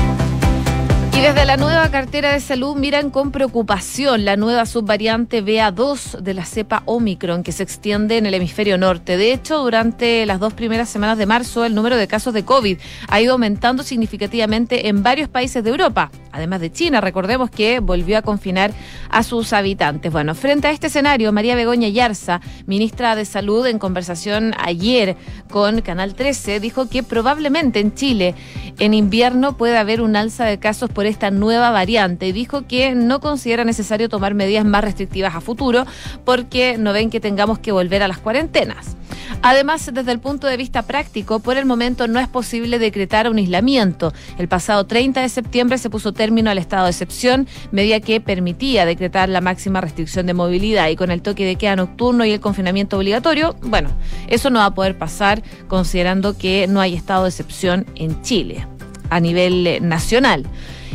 Y 1.21 1.23
desde 1.23 1.45
la 1.45 1.59
nueva 1.59 1.91
cartera 1.91 2.33
de 2.33 2.41
salud 2.41 2.77
miran 2.77 3.11
con 3.11 3.31
preocupación 3.31 4.25
la 4.25 4.39
nueva 4.39 4.65
subvariante 4.65 5.45
BA2 5.45 6.21
de 6.21 6.33
la 6.33 6.47
cepa 6.47 6.83
Omicron 6.87 7.43
que 7.43 7.53
se 7.53 7.63
extiende 7.63 8.17
en 8.17 8.25
el 8.25 8.33
hemisferio 8.33 8.79
norte. 8.79 9.19
De 9.19 9.35
hecho, 9.35 9.59
durante 9.59 10.25
las 10.25 10.41
dos 10.41 10.55
primeras 10.55 10.89
semanas 10.89 11.19
de 11.19 11.27
marzo, 11.27 11.67
el 11.67 11.75
número 11.75 11.97
de 11.97 12.09
casos 12.09 12.33
de 12.33 12.47
COVID 12.47 12.79
ha 13.07 13.21
ido 13.21 13.35
aumentando 13.35 13.83
significativamente 13.83 14.89
en 14.89 15.03
varios 15.03 15.29
países 15.29 15.63
de 15.63 15.69
Europa, 15.69 16.11
además 16.33 16.63
de 16.63 16.73
China. 16.73 17.03
Recordemos 17.03 17.51
que 17.51 17.81
volvió 17.81 18.17
a 18.17 18.23
confinar 18.23 18.73
a 19.11 19.23
sus 19.23 19.53
habitantes. 19.53 20.11
Bueno, 20.11 20.35
frente 20.35 20.69
a 20.69 20.71
este 20.71 20.87
escenario, 20.87 21.33
María 21.33 21.55
Begoña 21.55 21.89
Yarza, 21.89 22.41
ministra 22.65 23.15
de 23.15 23.27
Salud, 23.27 23.67
en 23.67 23.79
conversación 23.79 24.55
ayer 24.57 25.17
con 25.51 25.83
Canal 25.83 26.15
13, 26.15 26.61
dijo 26.61 26.89
que 26.89 27.03
probablemente 27.03 27.79
en 27.79 27.93
Chile 27.95 28.35
en 28.79 28.95
invierno 28.95 29.59
puede 29.59 29.77
haber 29.77 30.01
un 30.01 30.17
alza 30.17 30.47
de 30.47 30.59
casos 30.59 30.89
por 30.89 31.10
esta 31.11 31.31
nueva 31.31 31.71
variante. 31.71 32.33
Dijo 32.33 32.67
que 32.67 32.95
no 32.95 33.21
considera 33.21 33.65
necesario 33.65 34.09
tomar 34.09 34.35
medidas 34.35 34.65
más 34.65 34.85
restrictivas 34.85 35.35
a 35.35 35.41
futuro 35.41 35.85
porque 36.25 36.77
no 36.79 36.93
ven 36.93 37.11
que 37.11 37.21
tengamos 37.21 37.59
que 37.59 37.73
volver 37.73 38.03
a 38.03 38.09
las 38.09 38.19
cuarentenas. 38.19 38.97
Además, 39.43 39.91
desde 39.93 40.13
el 40.13 40.19
punto 40.19 40.47
de 40.47 40.57
vista 40.57 40.83
práctico, 40.83 41.41
por 41.41 41.57
el 41.57 41.65
momento 41.65 42.09
no 42.09 42.21
es 42.21 42.29
posible 42.29 42.79
decretar 42.79 43.31
un 43.31 43.39
aislamiento. 43.39 44.13
El 44.39 44.49
pasado 44.49 44.87
30 44.87 45.23
de 45.23 45.29
septiembre 45.29 45.79
se 45.79 45.91
puso 45.91 46.13
término 46.13 46.51
al 46.51 46.59
estado 46.59 46.85
de 46.85 46.91
excepción, 46.91 47.47
medida 47.73 48.01
que 48.01 48.21
permitía 48.21 48.85
decretar 48.85 49.29
la 49.29 49.41
máxima 49.41 49.81
restricción 49.81 50.27
de 50.27 50.35
movilidad 50.35 50.89
y 50.89 50.97
con 50.97 51.11
el 51.11 51.23
toque 51.23 51.45
de 51.47 51.57
queda 51.57 51.77
nocturno 51.77 52.25
y 52.25 52.33
el 52.33 52.41
confinamiento 52.41 52.99
obligatorio, 52.99 53.57
bueno, 53.63 53.91
eso 54.29 54.51
no 54.51 54.59
va 54.59 54.67
a 54.67 54.75
poder 54.75 54.99
pasar 54.99 55.43
considerando 55.69 56.37
que 56.37 56.67
no 56.69 56.81
hay 56.81 56.95
estado 56.95 57.25
de 57.25 57.31
excepción 57.31 57.87
en 57.95 58.21
Chile 58.23 58.67
a 59.11 59.21
nivel 59.21 59.67
eh, 59.67 59.81
nacional. 59.81 60.47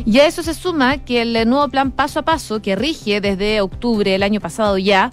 Y 0.05 0.19
a 0.19 0.27
eso 0.27 0.43
se 0.43 0.53
suma 0.53 0.97
que 0.97 1.21
el 1.21 1.49
nuevo 1.49 1.67
plan 1.69 1.91
paso 1.91 2.19
a 2.19 2.23
paso 2.23 2.61
que 2.61 2.75
rige 2.75 3.21
desde 3.21 3.61
octubre 3.61 4.11
del 4.11 4.23
año 4.23 4.41
pasado 4.41 4.77
ya, 4.77 5.11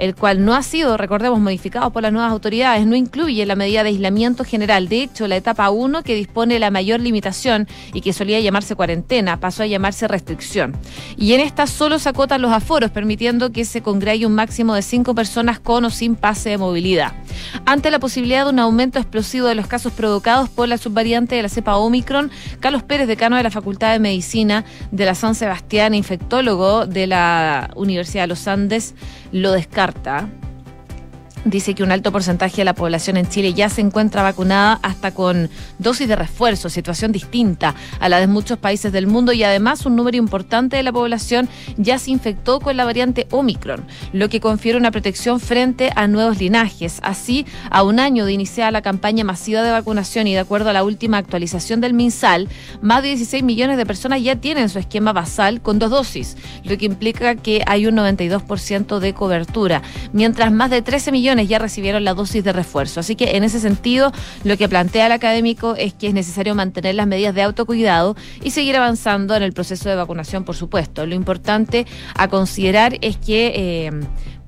el 0.00 0.14
cual 0.14 0.42
no 0.46 0.54
ha 0.54 0.62
sido, 0.62 0.96
recordemos, 0.96 1.38
modificado 1.40 1.90
por 1.90 2.02
las 2.02 2.10
nuevas 2.10 2.32
autoridades, 2.32 2.86
no 2.86 2.96
incluye 2.96 3.44
la 3.44 3.54
medida 3.54 3.82
de 3.82 3.90
aislamiento 3.90 4.44
general. 4.44 4.88
De 4.88 5.02
hecho, 5.02 5.28
la 5.28 5.36
etapa 5.36 5.68
1, 5.68 6.02
que 6.02 6.14
dispone 6.14 6.58
la 6.58 6.70
mayor 6.70 7.00
limitación 7.00 7.68
y 7.92 8.00
que 8.00 8.14
solía 8.14 8.40
llamarse 8.40 8.74
cuarentena, 8.74 9.38
pasó 9.38 9.62
a 9.62 9.66
llamarse 9.66 10.08
restricción. 10.08 10.74
Y 11.18 11.34
en 11.34 11.40
esta 11.40 11.66
solo 11.66 11.98
se 11.98 12.08
acotan 12.08 12.40
los 12.40 12.50
aforos, 12.50 12.90
permitiendo 12.90 13.52
que 13.52 13.66
se 13.66 13.82
congregue 13.82 14.24
un 14.24 14.34
máximo 14.34 14.74
de 14.74 14.80
cinco 14.80 15.14
personas 15.14 15.60
con 15.60 15.84
o 15.84 15.90
sin 15.90 16.16
pase 16.16 16.48
de 16.48 16.58
movilidad. 16.58 17.12
Ante 17.66 17.90
la 17.90 17.98
posibilidad 17.98 18.46
de 18.46 18.52
un 18.52 18.58
aumento 18.58 18.98
explosivo 18.98 19.48
de 19.48 19.54
los 19.54 19.66
casos 19.66 19.92
provocados 19.92 20.48
por 20.48 20.66
la 20.66 20.78
subvariante 20.78 21.34
de 21.34 21.42
la 21.42 21.50
cepa 21.50 21.76
Omicron, 21.76 22.30
Carlos 22.60 22.82
Pérez, 22.82 23.06
decano 23.06 23.36
de 23.36 23.42
la 23.42 23.50
Facultad 23.50 23.92
de 23.92 23.98
Medicina 23.98 24.64
de 24.92 25.04
la 25.04 25.14
San 25.14 25.34
Sebastián, 25.34 25.92
infectólogo 25.92 26.86
de 26.86 27.06
la 27.06 27.70
Universidad 27.76 28.22
de 28.22 28.28
los 28.28 28.48
Andes, 28.48 28.94
lo 29.30 29.52
descarta 29.52 29.89
par, 29.92 30.02
tá? 30.02 30.49
Dice 31.44 31.74
que 31.74 31.82
un 31.82 31.92
alto 31.92 32.12
porcentaje 32.12 32.58
de 32.58 32.64
la 32.64 32.74
población 32.74 33.16
en 33.16 33.28
Chile 33.28 33.54
ya 33.54 33.68
se 33.68 33.80
encuentra 33.80 34.22
vacunada 34.22 34.78
hasta 34.82 35.12
con 35.12 35.50
dosis 35.78 36.08
de 36.08 36.16
refuerzo, 36.16 36.68
situación 36.68 37.12
distinta 37.12 37.74
a 37.98 38.08
la 38.08 38.20
de 38.20 38.26
muchos 38.26 38.58
países 38.58 38.92
del 38.92 39.06
mundo 39.06 39.32
y 39.32 39.42
además 39.42 39.86
un 39.86 39.96
número 39.96 40.16
importante 40.16 40.76
de 40.76 40.82
la 40.82 40.92
población 40.92 41.48
ya 41.76 41.98
se 41.98 42.10
infectó 42.10 42.60
con 42.60 42.76
la 42.76 42.84
variante 42.84 43.26
Omicron, 43.30 43.84
lo 44.12 44.28
que 44.28 44.40
confiere 44.40 44.78
una 44.78 44.90
protección 44.90 45.40
frente 45.40 45.90
a 45.94 46.06
nuevos 46.06 46.38
linajes. 46.38 47.00
Así, 47.02 47.46
a 47.70 47.82
un 47.82 48.00
año 48.00 48.24
de 48.24 48.32
iniciar 48.32 48.72
la 48.72 48.82
campaña 48.82 49.24
masiva 49.24 49.62
de 49.62 49.70
vacunación 49.70 50.26
y 50.26 50.34
de 50.34 50.40
acuerdo 50.40 50.70
a 50.70 50.72
la 50.72 50.84
última 50.84 51.18
actualización 51.18 51.80
del 51.80 51.94
MinSal, 51.94 52.48
más 52.82 53.02
de 53.02 53.08
16 53.08 53.42
millones 53.42 53.76
de 53.76 53.86
personas 53.86 54.22
ya 54.22 54.36
tienen 54.36 54.68
su 54.68 54.78
esquema 54.78 55.12
basal 55.12 55.60
con 55.60 55.78
dos 55.78 55.90
dosis, 55.90 56.36
lo 56.64 56.78
que 56.78 56.86
implica 56.86 57.34
que 57.34 57.62
hay 57.66 57.86
un 57.86 57.96
92% 57.96 58.98
de 58.98 59.12
cobertura, 59.12 59.82
mientras 60.12 60.52
más 60.52 60.70
de 60.70 60.82
13 60.82 61.12
millones 61.12 61.29
ya 61.38 61.58
recibieron 61.58 62.04
la 62.04 62.14
dosis 62.14 62.42
de 62.42 62.52
refuerzo. 62.52 63.00
Así 63.00 63.16
que 63.16 63.36
en 63.36 63.44
ese 63.44 63.60
sentido, 63.60 64.12
lo 64.44 64.56
que 64.56 64.68
plantea 64.68 65.06
el 65.06 65.12
académico 65.12 65.74
es 65.76 65.94
que 65.94 66.08
es 66.08 66.14
necesario 66.14 66.54
mantener 66.54 66.94
las 66.94 67.06
medidas 67.06 67.34
de 67.34 67.42
autocuidado 67.42 68.16
y 68.42 68.50
seguir 68.50 68.76
avanzando 68.76 69.34
en 69.36 69.42
el 69.42 69.52
proceso 69.52 69.88
de 69.88 69.96
vacunación, 69.96 70.44
por 70.44 70.56
supuesto. 70.56 71.06
Lo 71.06 71.14
importante 71.14 71.86
a 72.14 72.28
considerar 72.28 72.98
es 73.00 73.16
que 73.16 73.52
eh, 73.54 73.90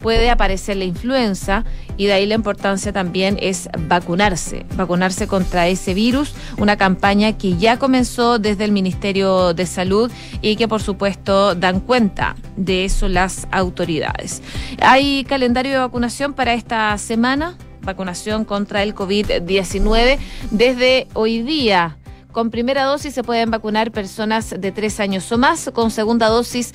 puede 0.02 0.30
aparecer 0.30 0.76
la 0.76 0.84
influenza 0.84 1.64
y 1.96 2.06
de 2.06 2.12
ahí 2.14 2.26
la 2.26 2.34
importancia 2.34 2.92
también 2.92 3.38
es 3.40 3.68
vacunarse, 3.88 4.66
vacunarse 4.76 5.26
contra 5.26 5.68
ese 5.68 5.94
virus, 5.94 6.34
una 6.58 6.76
campaña 6.76 7.38
que 7.38 7.56
ya 7.56 7.78
comenzó 7.78 8.38
desde 8.38 8.64
el 8.64 8.72
Ministerio 8.72 9.54
de 9.54 9.66
Salud 9.66 10.10
y 10.40 10.56
que 10.56 10.68
por 10.68 10.82
supuesto 10.82 11.54
dan 11.54 11.80
cuenta 11.80 12.34
de 12.56 12.84
eso 12.84 13.08
las 13.08 13.46
autoridades. 13.50 14.42
Hay 14.80 15.24
calendario 15.24 15.72
de 15.72 15.78
vacunación 15.78 16.34
para 16.34 16.54
esta 16.54 16.96
semana, 16.98 17.56
vacunación 17.82 18.44
contra 18.44 18.82
el 18.82 18.94
COVID-19 18.94 20.18
desde 20.50 21.08
hoy 21.14 21.42
día. 21.42 21.96
Con 22.32 22.50
primera 22.50 22.84
dosis 22.84 23.12
se 23.12 23.22
pueden 23.22 23.50
vacunar 23.50 23.92
personas 23.92 24.54
de 24.58 24.72
tres 24.72 25.00
años 25.00 25.30
o 25.30 25.36
más, 25.36 25.70
con 25.74 25.90
segunda 25.90 26.28
dosis 26.28 26.72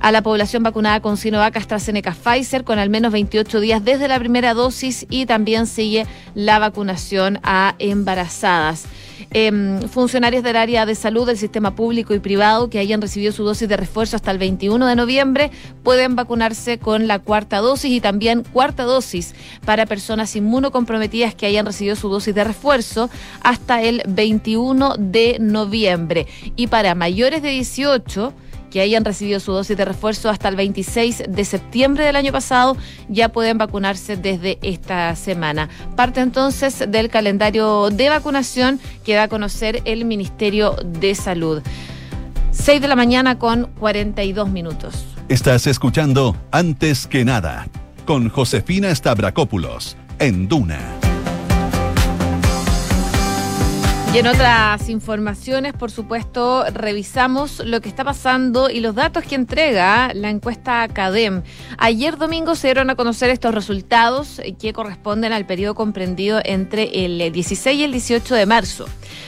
a 0.00 0.10
la 0.10 0.22
población 0.22 0.62
vacunada 0.62 1.00
con 1.00 1.18
Sinovac, 1.18 1.56
AstraZeneca, 1.56 2.12
Pfizer, 2.14 2.64
con 2.64 2.78
al 2.78 2.88
menos 2.88 3.12
28 3.12 3.60
días 3.60 3.84
desde 3.84 4.08
la 4.08 4.18
primera 4.18 4.54
dosis 4.54 5.06
y 5.10 5.26
también 5.26 5.66
sigue 5.66 6.06
la 6.34 6.58
vacunación 6.58 7.38
a 7.42 7.74
embarazadas. 7.78 8.86
Em, 9.30 9.80
funcionarios 9.88 10.42
del 10.42 10.56
área 10.56 10.86
de 10.86 10.94
salud 10.94 11.26
del 11.26 11.38
sistema 11.38 11.74
público 11.74 12.14
y 12.14 12.20
privado 12.20 12.70
que 12.70 12.78
hayan 12.78 13.00
recibido 13.00 13.32
su 13.32 13.44
dosis 13.44 13.68
de 13.68 13.76
refuerzo 13.76 14.16
hasta 14.16 14.30
el 14.30 14.38
21 14.38 14.86
de 14.86 14.96
noviembre 14.96 15.50
pueden 15.82 16.16
vacunarse 16.16 16.78
con 16.78 17.06
la 17.08 17.18
cuarta 17.18 17.58
dosis 17.58 17.90
y 17.90 18.00
también 18.00 18.44
cuarta 18.44 18.84
dosis 18.84 19.34
para 19.64 19.86
personas 19.86 20.34
inmunocomprometidas 20.36 21.34
que 21.34 21.46
hayan 21.46 21.66
recibido 21.66 21.96
su 21.96 22.08
dosis 22.08 22.34
de 22.34 22.44
refuerzo 22.44 23.10
hasta 23.42 23.82
el 23.82 24.02
21 24.08 24.94
de 24.98 25.38
noviembre. 25.40 26.26
Y 26.56 26.68
para 26.68 26.94
mayores 26.94 27.42
de 27.42 27.50
18 27.50 28.32
que 28.74 28.80
hayan 28.80 29.04
recibido 29.04 29.38
su 29.38 29.52
dosis 29.52 29.76
de 29.76 29.84
refuerzo 29.84 30.28
hasta 30.28 30.48
el 30.48 30.56
26 30.56 31.26
de 31.28 31.44
septiembre 31.44 32.04
del 32.04 32.16
año 32.16 32.32
pasado 32.32 32.76
ya 33.08 33.28
pueden 33.28 33.56
vacunarse 33.56 34.16
desde 34.16 34.58
esta 34.62 35.14
semana. 35.14 35.68
Parte 35.94 36.18
entonces 36.18 36.84
del 36.88 37.08
calendario 37.08 37.90
de 37.90 38.08
vacunación 38.08 38.80
que 39.04 39.14
da 39.14 39.22
a 39.22 39.28
conocer 39.28 39.80
el 39.84 40.04
Ministerio 40.04 40.74
de 40.84 41.14
Salud. 41.14 41.62
6 42.50 42.80
de 42.80 42.88
la 42.88 42.96
mañana 42.96 43.38
con 43.38 43.70
42 43.78 44.50
minutos. 44.50 45.04
Estás 45.28 45.68
escuchando 45.68 46.36
Antes 46.50 47.06
que 47.06 47.24
nada 47.24 47.68
con 48.04 48.28
Josefina 48.28 48.92
Stavrakopoulos 48.92 49.96
en 50.18 50.48
Duna. 50.48 51.13
Y 54.14 54.18
en 54.18 54.28
otras 54.28 54.88
informaciones, 54.90 55.72
por 55.72 55.90
supuesto, 55.90 56.64
revisamos 56.72 57.58
lo 57.66 57.80
que 57.80 57.88
está 57.88 58.04
pasando 58.04 58.70
y 58.70 58.78
los 58.78 58.94
datos 58.94 59.24
que 59.24 59.34
entrega 59.34 60.14
la 60.14 60.30
encuesta 60.30 60.86
CADEM. 60.86 61.42
Ayer 61.78 62.16
domingo 62.16 62.54
se 62.54 62.68
dieron 62.68 62.90
a 62.90 62.94
conocer 62.94 63.30
estos 63.30 63.52
resultados 63.52 64.40
que 64.60 64.72
corresponden 64.72 65.32
al 65.32 65.46
periodo 65.46 65.74
comprendido 65.74 66.40
entre 66.44 67.04
el 67.04 67.32
16 67.32 67.76
y 67.76 67.82
el 67.82 67.90
18 67.90 68.36
de 68.36 68.46
marzo, 68.46 68.86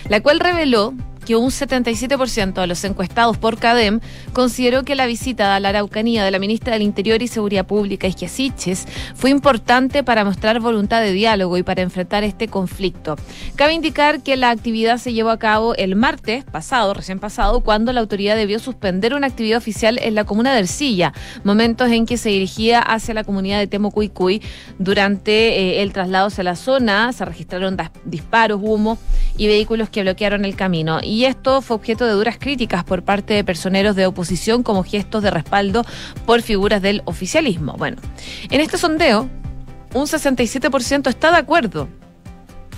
la 0.09 0.21
cual 0.21 0.39
reveló 0.39 0.95
que 1.27 1.37
un 1.37 1.51
77% 1.51 2.55
de 2.55 2.67
los 2.67 2.83
encuestados 2.85 3.37
por 3.37 3.59
CADEM 3.59 4.01
consideró 4.33 4.85
que 4.85 4.95
la 4.95 5.07
visita 5.07 5.55
a 5.55 5.61
la 5.61 5.71
Araucanía 5.71 6.25
de 6.25 6.31
la 6.31 6.39
ministra 6.39 6.75
del 6.75 6.83
Interior 6.83 7.21
y 7.21 7.29
Seguridad 7.29 7.67
Pública, 7.67 8.07
Isquiasiches, 8.07 8.87
fue 9.15 9.31
importante 9.31 10.05
para 10.05 10.25
mostrar 10.25 10.61
voluntad 10.61 11.03
de 11.03 11.13
diálogo 11.13 11.59
y 11.59 11.65
para 11.65 11.83
enfrentar 11.83 12.23
este 12.23 12.49
conflicto. 12.49 13.17
Cabe 13.57 13.75
indicar 13.75 14.23
que 14.23 14.37
la 14.37 14.51
actividad 14.51 14.99
se 14.99 15.13
llevó 15.13 15.31
a 15.31 15.39
cabo 15.39 15.75
el 15.75 15.97
martes 15.97 16.45
pasado, 16.45 16.95
recién 16.95 17.19
pasado, 17.19 17.61
cuando 17.61 17.93
la 17.93 18.01
autoridad 18.01 18.37
debió 18.37 18.61
suspender 18.61 19.13
una 19.13 19.27
actividad 19.27 19.59
oficial 19.59 19.99
en 20.01 20.15
la 20.15 20.25
comuna 20.25 20.55
de 20.55 20.61
Ercilla, 20.61 21.13
momentos 21.43 21.91
en 21.91 22.07
que 22.07 22.19
se 22.19 22.29
dirigía 22.29 22.79
hacia 22.79 23.15
la 23.15 23.25
comunidad 23.25 23.59
de 23.59 23.67
Temocuicuy. 23.67 24.41
Durante 24.79 25.33
eh, 25.33 25.83
el 25.83 25.93
traslado 25.93 26.29
hacia 26.29 26.45
la 26.45 26.55
zona 26.55 27.13
se 27.13 27.25
registraron 27.25 27.77
disparos, 28.05 28.61
humo 28.63 28.97
y 29.37 29.49
vehículos 29.49 29.91
que 29.91 30.03
bloquearon 30.03 30.45
el 30.45 30.55
camino 30.55 31.01
y 31.17 31.25
esto 31.25 31.63
fue 31.63 31.77
objeto 31.77 32.05
de 32.05 32.13
duras 32.13 32.37
críticas 32.39 32.85
por 32.85 33.03
parte 33.03 33.33
de 33.33 33.43
personeros 33.43 33.97
de 33.97 34.05
oposición 34.05 34.63
como 34.63 34.85
gestos 34.85 35.23
de 35.23 35.31
respaldo 35.31 35.87
por 36.27 36.43
figuras 36.43 36.83
del 36.83 37.01
oficialismo. 37.07 37.73
Bueno, 37.79 37.97
en 38.51 38.61
este 38.61 38.77
sondeo, 38.77 39.27
un 39.95 40.05
67% 40.05 41.09
está 41.09 41.31
de 41.31 41.39
acuerdo 41.39 41.89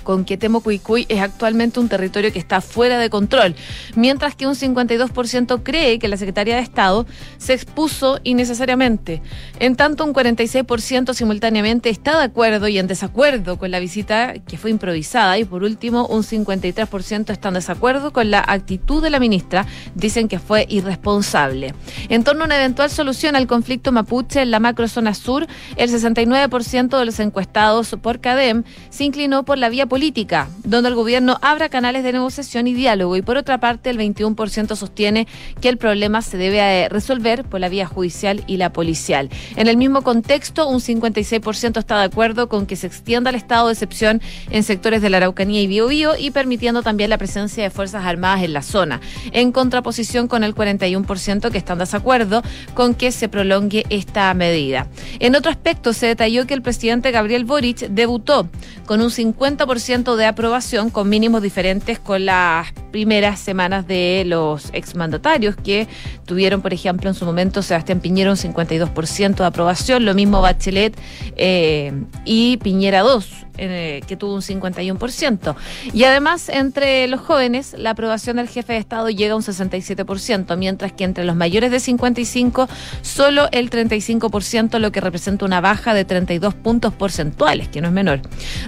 con 0.03 0.25
que 0.25 0.37
Temocuicuy 0.37 1.07
es 1.09 1.21
actualmente 1.21 1.81
un 1.81 1.89
territorio 1.89 2.33
que 2.33 2.39
está 2.39 2.61
fuera 2.61 2.99
de 2.99 3.11
control, 3.11 3.55
mientras 3.95 4.35
que 4.35 4.47
un 4.47 4.55
52% 4.55 5.63
cree 5.63 5.99
que 5.99 6.09
la 6.09 6.17
Secretaría 6.17 6.57
de 6.57 6.63
Estado 6.63 7.07
se 7.39 7.55
expuso 7.55 8.21
innecesariamente. 8.25 9.23
En 9.59 9.77
tanto, 9.77 10.05
un 10.05 10.15
46% 10.15 11.15
simultáneamente 11.15 11.91
está 11.91 12.19
de 12.19 12.25
acuerdo 12.25 12.69
y 12.69 12.79
en 12.79 12.87
desacuerdo 12.87 13.59
con 13.59 13.71
la 13.71 13.81
visita 13.81 14.35
que 14.35 14.57
fue 14.57 14.71
improvisada 14.71 15.39
y 15.39 15.45
por 15.45 15.63
último, 15.63 16.07
un 16.07 16.23
53% 16.23 17.31
está 17.31 17.49
en 17.49 17.55
desacuerdo 17.55 18.13
con 18.13 18.31
la 18.31 18.45
actitud 18.47 19.03
de 19.03 19.11
la 19.11 19.21
ministra, 19.21 19.67
dicen 19.95 20.29
que 20.29 20.39
fue 20.39 20.67
irresponsable. 20.69 21.75
En 22.09 22.25
torno 22.25 22.43
a 22.43 22.47
una 22.47 22.57
eventual 22.57 22.91
solución 22.91 23.37
al 23.37 23.47
conflicto 23.47 23.93
mapuche 23.93 24.43
en 24.43 24.51
la 24.51 24.61
macrozona 24.61 25.15
sur, 25.15 25.47
el 25.77 25.91
69% 25.91 26.99
de 26.99 27.05
los 27.05 27.21
encuestados 27.21 27.97
por 28.01 28.21
CADEM 28.21 28.65
se 28.91 29.05
inclinó 29.05 29.45
por 29.45 29.59
la 29.59 29.69
vía 29.69 29.87
política 29.87 29.98
política, 29.99 30.49
donde 30.63 30.91
el 30.91 30.95
gobierno 30.95 31.39
abra 31.43 31.69
canales 31.69 32.05
de 32.05 32.13
negociación 32.13 32.69
y 32.69 32.73
diálogo 32.73 33.17
y 33.17 33.23
por 33.23 33.37
otra 33.37 33.59
parte 33.59 33.91
el 33.91 33.99
21% 33.99 34.77
sostiene 34.77 35.27
que 35.61 35.69
el 35.69 35.77
problema 35.77 36.23
se 36.23 36.37
debe 36.37 36.61
eh, 36.61 36.89
resolver 36.89 37.43
por 37.43 37.59
la 37.59 37.69
vía 37.69 37.85
judicial 37.85 38.45
y 38.47 38.59
la 38.59 38.73
policial. 38.73 39.29
En 39.57 39.67
el 39.67 39.77
mismo 39.77 40.03
contexto, 40.03 40.69
un 40.69 40.79
56% 40.79 41.81
está 41.81 41.99
de 41.99 42.05
acuerdo 42.05 42.49
con 42.49 42.67
que 42.67 42.77
se 42.77 42.87
extienda 42.87 43.31
el 43.31 43.35
estado 43.35 43.67
de 43.67 43.73
excepción 43.73 44.23
en 44.51 44.63
sectores 44.63 45.03
de 45.03 45.11
la 45.11 45.17
Araucanía 45.17 45.63
y 45.63 45.67
Biobío 45.67 46.17
y 46.17 46.31
permitiendo 46.31 46.85
también 46.85 47.11
la 47.11 47.19
presencia 47.19 47.65
de 47.65 47.71
Fuerzas 47.71 48.05
Armadas 48.05 48.45
en 48.45 48.53
la 48.53 48.63
zona, 48.63 49.01
en 49.33 49.51
contraposición 49.51 50.29
con 50.29 50.45
el 50.45 50.55
41% 50.55 51.51
que 51.51 51.59
están 51.59 51.79
de 51.79 51.87
desacuerdo 51.87 52.45
con 52.75 52.95
que 52.95 53.11
se 53.11 53.29
prolongue 53.29 53.85
esta 53.91 54.33
medida. 54.35 54.87
En 55.19 55.35
otro 55.35 55.51
aspecto, 55.51 55.93
se 55.93 56.07
detalló 56.07 56.47
que 56.47 56.55
el 56.55 56.63
presidente 56.63 57.11
Gabriel 57.11 57.45
Boric 57.45 57.89
debutó 57.89 58.49
con 58.87 59.01
un 59.01 59.11
50% 59.11 59.78
de 60.17 60.27
aprobación 60.27 60.91
con 60.91 61.09
mínimos 61.09 61.41
diferentes 61.41 62.01
con 62.01 62.27
las 62.27 62.73
primeras 62.91 63.39
semanas 63.41 63.87
de 63.87 64.25
los 64.27 64.71
exmandatarios 64.73 65.57
que 65.57 65.89
tuvieron, 66.27 66.63
por 66.63 66.73
ejemplo, 66.73 67.09
en 67.09 67.15
su 67.15 67.25
momento 67.25 67.63
Sebastián 67.63 68.01
Piñera 68.01 68.31
un 68.31 68.37
52% 68.37 69.37
de 69.37 69.45
aprobación, 69.45 70.05
lo 70.05 70.15
mismo 70.15 70.41
Bachelet 70.41 70.97
eh, 71.37 71.93
y 72.25 72.59
Piñera 72.59 73.01
2, 73.01 73.47
eh, 73.59 74.03
que 74.07 74.17
tuvo 74.17 74.35
un 74.35 74.43
51%. 74.43 75.57
Y 75.93 76.05
además, 76.05 76.49
entre 76.49 77.09
los 77.09 77.21
jóvenes, 77.21 77.75
la 77.77 77.91
aprobación 77.91 78.37
del 78.37 78.49
jefe 78.49 78.75
de 78.75 78.79
Estado 78.79 79.11
llega 79.11 79.33
a 79.33 79.37
un 79.37 79.43
67%, 79.43 80.57
mientras 80.57 80.93
que 80.93 81.05
entre 81.05 81.25
los 81.25 81.35
mayores 81.35 81.71
de 81.71 81.81
55, 81.81 82.69
solo 83.03 83.49
el 83.53 83.71
35%, 83.71 84.79
lo 84.79 84.93
que 84.93 85.01
representa 85.01 85.45
una 85.45 85.61
baja 85.61 85.95
de 85.95 86.05
32 86.05 86.55
puntos 86.55 86.95
porcentuales, 86.95 87.69
que 87.69 87.81
no 87.81 87.89
es 87.89 87.95
menor. 87.95 88.21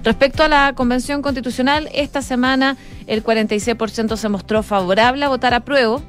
Respecto 0.03 0.43
a 0.43 0.49
la 0.49 0.73
Convención 0.75 1.23
Constitucional, 1.23 1.89
esta 1.93 2.23
semana 2.23 2.77
el 3.07 3.23
46% 3.25 4.10
se 4.17 4.29
mostró 4.29 4.62
favorable 4.62 5.25
a 5.25 5.29
votar 5.29 5.55
a 5.55 5.61
prueba, 5.61 6.00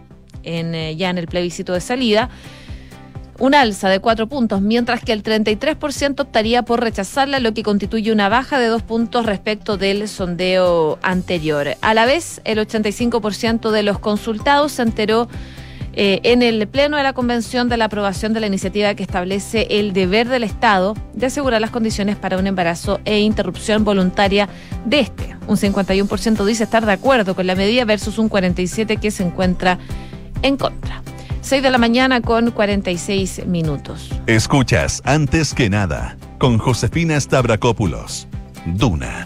en, 0.43 0.74
eh, 0.75 0.96
ya 0.96 1.10
en 1.10 1.17
el 1.17 1.27
plebiscito 1.27 1.74
de 1.74 1.81
salida 1.81 2.29
un 3.41 3.55
alza 3.55 3.89
de 3.89 4.00
cuatro 4.00 4.27
puntos, 4.27 4.62
mientras 4.62 5.01
que 5.03 5.13
el 5.13 5.24
33% 5.24 6.22
optaría 6.22 6.62
por 6.62 6.79
rechazarla, 6.79 7.39
lo 7.39 7.55
que 7.55 7.63
constituye 7.63 8.12
una 8.12 8.29
baja 8.29 8.60
de 8.60 8.67
dos 8.67 8.84
puntos 8.84 9.25
respecto 9.25 9.77
del 9.77 10.08
sondeo 10.08 11.00
anterior. 11.01 11.70
A 11.81 11.96
la 11.96 12.05
vez, 12.05 12.39
el 12.43 12.60
85% 12.60 13.72
de 13.72 13.81
los 13.81 13.98
consultados 13.98 14.74
se 14.74 14.84
enteró 14.84 15.27
eh, 15.93 16.20
en 16.22 16.43
el 16.43 16.67
Pleno 16.67 16.98
de 16.98 17.03
la 17.03 17.13
Convención 17.13 17.67
de 17.67 17.77
la 17.77 17.86
aprobación 17.86 18.31
de 18.34 18.41
la 18.41 18.48
iniciativa 18.48 18.93
que 18.93 19.01
establece 19.01 19.65
el 19.72 19.91
deber 19.91 20.29
del 20.29 20.43
Estado 20.43 20.93
de 21.15 21.25
asegurar 21.25 21.62
las 21.62 21.72
condiciones 21.72 22.17
para 22.17 22.38
un 22.38 22.46
embarazo 22.46 23.00
e 23.05 23.22
interrupción 23.22 23.84
voluntaria 23.84 24.50
de 24.86 25.00
este. 25.00 25.31
Un 25.48 25.57
51% 25.57 26.45
dice 26.45 26.63
estar 26.63 26.86
de 26.86 26.91
acuerdo 26.91 27.36
con 27.36 27.48
la 27.48 27.55
medida 27.55 27.86
versus 27.86 28.17
un 28.17 28.29
47% 28.29 29.00
que 29.00 29.12
se 29.12 29.24
encuentra 29.24 29.79
en 30.41 30.57
contra. 30.57 31.01
6 31.41 31.63
de 31.63 31.71
la 31.71 31.77
mañana 31.77 32.21
con 32.21 32.51
46 32.51 33.45
minutos. 33.48 34.10
Escuchas 34.27 35.01
antes 35.05 35.53
que 35.53 35.69
nada 35.69 36.17
con 36.39 36.57
Josefina 36.57 37.19
Stavrakopoulos. 37.19 38.27
Duna. 38.65 39.25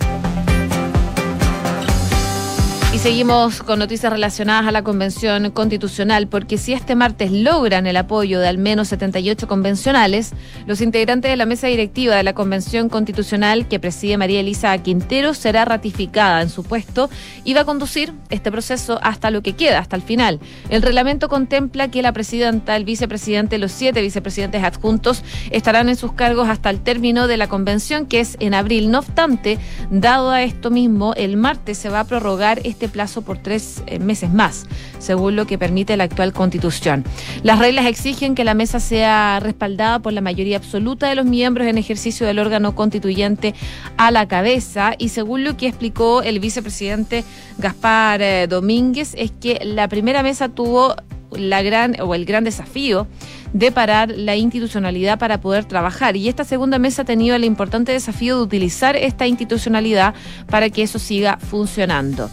Y 2.95 2.97
seguimos 2.97 3.61
con 3.61 3.79
noticias 3.79 4.09
relacionadas 4.09 4.67
a 4.67 4.71
la 4.71 4.81
Convención 4.81 5.51
Constitucional, 5.51 6.29
porque 6.29 6.57
si 6.57 6.71
este 6.71 6.95
martes 6.95 7.29
logran 7.29 7.87
el 7.87 7.97
apoyo 7.97 8.39
de 8.39 8.47
al 8.47 8.57
menos 8.57 8.87
78 8.87 9.49
convencionales, 9.49 10.31
los 10.65 10.79
integrantes 10.79 11.29
de 11.29 11.35
la 11.35 11.45
mesa 11.45 11.67
directiva 11.67 12.15
de 12.15 12.23
la 12.23 12.31
Convención 12.31 12.87
Constitucional 12.87 13.67
que 13.67 13.81
preside 13.81 14.15
María 14.17 14.39
Elisa 14.39 14.77
Quintero 14.77 15.33
será 15.33 15.65
ratificada 15.65 16.41
en 16.41 16.49
su 16.49 16.63
puesto 16.63 17.09
y 17.43 17.53
va 17.53 17.61
a 17.61 17.65
conducir 17.65 18.13
este 18.29 18.49
proceso 18.49 18.97
hasta 19.03 19.29
lo 19.29 19.41
que 19.41 19.57
queda, 19.57 19.79
hasta 19.79 19.97
el 19.97 20.01
final. 20.01 20.39
El 20.69 20.81
reglamento 20.81 21.27
contempla 21.27 21.89
que 21.91 22.01
la 22.01 22.13
presidenta, 22.13 22.77
el 22.77 22.85
vicepresidente, 22.85 23.57
los 23.57 23.73
siete 23.73 24.01
vicepresidentes 24.01 24.63
adjuntos 24.63 25.21
estarán 25.51 25.89
en 25.89 25.97
sus 25.97 26.13
cargos 26.13 26.47
hasta 26.47 26.69
el 26.69 26.79
término 26.79 27.27
de 27.27 27.35
la 27.35 27.49
convención, 27.49 28.05
que 28.05 28.21
es 28.21 28.37
en 28.39 28.53
abril. 28.53 28.89
No 28.89 28.99
obstante, 28.99 29.59
dado 29.91 30.31
a 30.31 30.43
esto 30.43 30.71
mismo, 30.71 31.13
el 31.15 31.35
martes 31.35 31.77
se 31.77 31.89
va 31.89 31.99
a 31.99 32.05
prorrogar 32.05 32.61
este 32.63 32.84
plazo 32.89 33.21
por 33.21 33.37
tres 33.37 33.83
eh, 33.87 33.99
meses 33.99 34.31
más, 34.31 34.65
según 34.99 35.35
lo 35.35 35.45
que 35.45 35.57
permite 35.57 35.97
la 35.97 36.05
actual 36.05 36.33
constitución. 36.33 37.03
Las 37.43 37.59
reglas 37.59 37.85
exigen 37.85 38.35
que 38.35 38.43
la 38.43 38.53
mesa 38.53 38.79
sea 38.79 39.39
respaldada 39.39 39.99
por 39.99 40.13
la 40.13 40.21
mayoría 40.21 40.57
absoluta 40.57 41.07
de 41.07 41.15
los 41.15 41.25
miembros 41.25 41.67
en 41.67 41.77
ejercicio 41.77 42.25
del 42.25 42.39
órgano 42.39 42.75
constituyente 42.75 43.53
a 43.97 44.11
la 44.11 44.27
cabeza 44.27 44.93
y 44.97 45.09
según 45.09 45.43
lo 45.43 45.57
que 45.57 45.67
explicó 45.67 46.21
el 46.21 46.39
vicepresidente 46.39 47.23
Gaspar 47.57 48.21
eh, 48.21 48.47
Domínguez, 48.47 49.13
es 49.17 49.31
que 49.31 49.59
la 49.63 49.87
primera 49.87 50.23
mesa 50.23 50.49
tuvo 50.49 50.95
la 51.31 51.61
gran 51.61 51.99
o 52.01 52.15
el 52.15 52.25
gran 52.25 52.43
desafío 52.43 53.07
de 53.53 53.71
parar 53.71 54.11
la 54.15 54.35
institucionalidad 54.35 55.17
para 55.17 55.39
poder 55.39 55.65
trabajar. 55.65 56.15
Y 56.15 56.27
esta 56.27 56.43
segunda 56.43 56.79
mesa 56.79 57.03
ha 57.03 57.05
tenido 57.05 57.35
el 57.35 57.43
importante 57.43 57.91
desafío 57.91 58.37
de 58.37 58.43
utilizar 58.43 58.95
esta 58.95 59.27
institucionalidad 59.27 60.13
para 60.49 60.69
que 60.69 60.83
eso 60.83 60.99
siga 60.99 61.37
funcionando. 61.37 62.29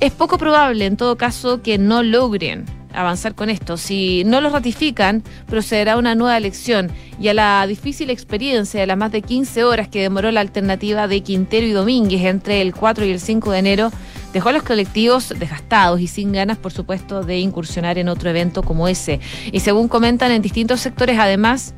Es 0.00 0.12
poco 0.12 0.38
probable, 0.38 0.86
en 0.86 0.96
todo 0.96 1.16
caso, 1.16 1.60
que 1.60 1.76
no 1.76 2.04
logren 2.04 2.66
avanzar 2.94 3.34
con 3.34 3.50
esto. 3.50 3.76
Si 3.76 4.22
no 4.24 4.40
lo 4.40 4.48
ratifican, 4.48 5.24
procederá 5.46 5.96
una 5.96 6.14
nueva 6.14 6.36
elección 6.36 6.90
y 7.20 7.26
a 7.28 7.34
la 7.34 7.66
difícil 7.66 8.08
experiencia 8.10 8.80
de 8.80 8.86
las 8.86 8.96
más 8.96 9.10
de 9.10 9.22
15 9.22 9.64
horas 9.64 9.88
que 9.88 10.00
demoró 10.00 10.30
la 10.30 10.40
alternativa 10.40 11.08
de 11.08 11.22
Quintero 11.22 11.66
y 11.66 11.72
Domínguez 11.72 12.24
entre 12.24 12.62
el 12.62 12.74
4 12.74 13.06
y 13.06 13.10
el 13.10 13.18
5 13.18 13.50
de 13.50 13.58
enero, 13.58 13.90
dejó 14.32 14.50
a 14.50 14.52
los 14.52 14.62
colectivos 14.62 15.34
desgastados 15.36 16.00
y 16.00 16.06
sin 16.06 16.30
ganas, 16.30 16.58
por 16.58 16.72
supuesto, 16.72 17.24
de 17.24 17.40
incursionar 17.40 17.98
en 17.98 18.08
otro 18.08 18.30
evento 18.30 18.62
como 18.62 18.86
ese. 18.86 19.18
Y 19.50 19.58
según 19.60 19.88
comentan 19.88 20.30
en 20.30 20.42
distintos 20.42 20.80
sectores, 20.80 21.18
además, 21.18 21.74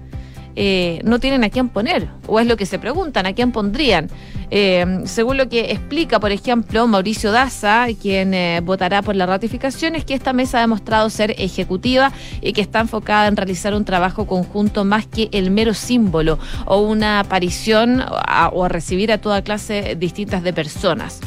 eh, 0.56 1.00
no 1.04 1.18
tienen 1.20 1.44
a 1.44 1.50
quién 1.50 1.68
poner, 1.68 2.08
o 2.26 2.40
es 2.40 2.46
lo 2.46 2.56
que 2.56 2.66
se 2.66 2.78
preguntan, 2.78 3.26
a 3.26 3.32
quién 3.32 3.52
pondrían. 3.52 4.08
Eh, 4.52 5.02
según 5.04 5.36
lo 5.36 5.48
que 5.48 5.70
explica, 5.70 6.18
por 6.18 6.32
ejemplo, 6.32 6.86
Mauricio 6.88 7.30
Daza, 7.30 7.86
quien 8.00 8.34
eh, 8.34 8.60
votará 8.62 9.00
por 9.00 9.14
la 9.14 9.26
ratificación, 9.26 9.94
es 9.94 10.04
que 10.04 10.14
esta 10.14 10.32
mesa 10.32 10.58
ha 10.58 10.60
demostrado 10.62 11.08
ser 11.08 11.36
ejecutiva 11.38 12.12
y 12.40 12.52
que 12.52 12.60
está 12.60 12.80
enfocada 12.80 13.28
en 13.28 13.36
realizar 13.36 13.74
un 13.74 13.84
trabajo 13.84 14.26
conjunto 14.26 14.84
más 14.84 15.06
que 15.06 15.28
el 15.32 15.52
mero 15.52 15.72
símbolo 15.72 16.38
o 16.66 16.80
una 16.80 17.20
aparición 17.20 18.02
o 18.52 18.64
a 18.64 18.68
recibir 18.68 19.12
a 19.12 19.18
toda 19.18 19.42
clase 19.42 19.96
distintas 19.98 20.42
de 20.42 20.52
personas. 20.52 21.20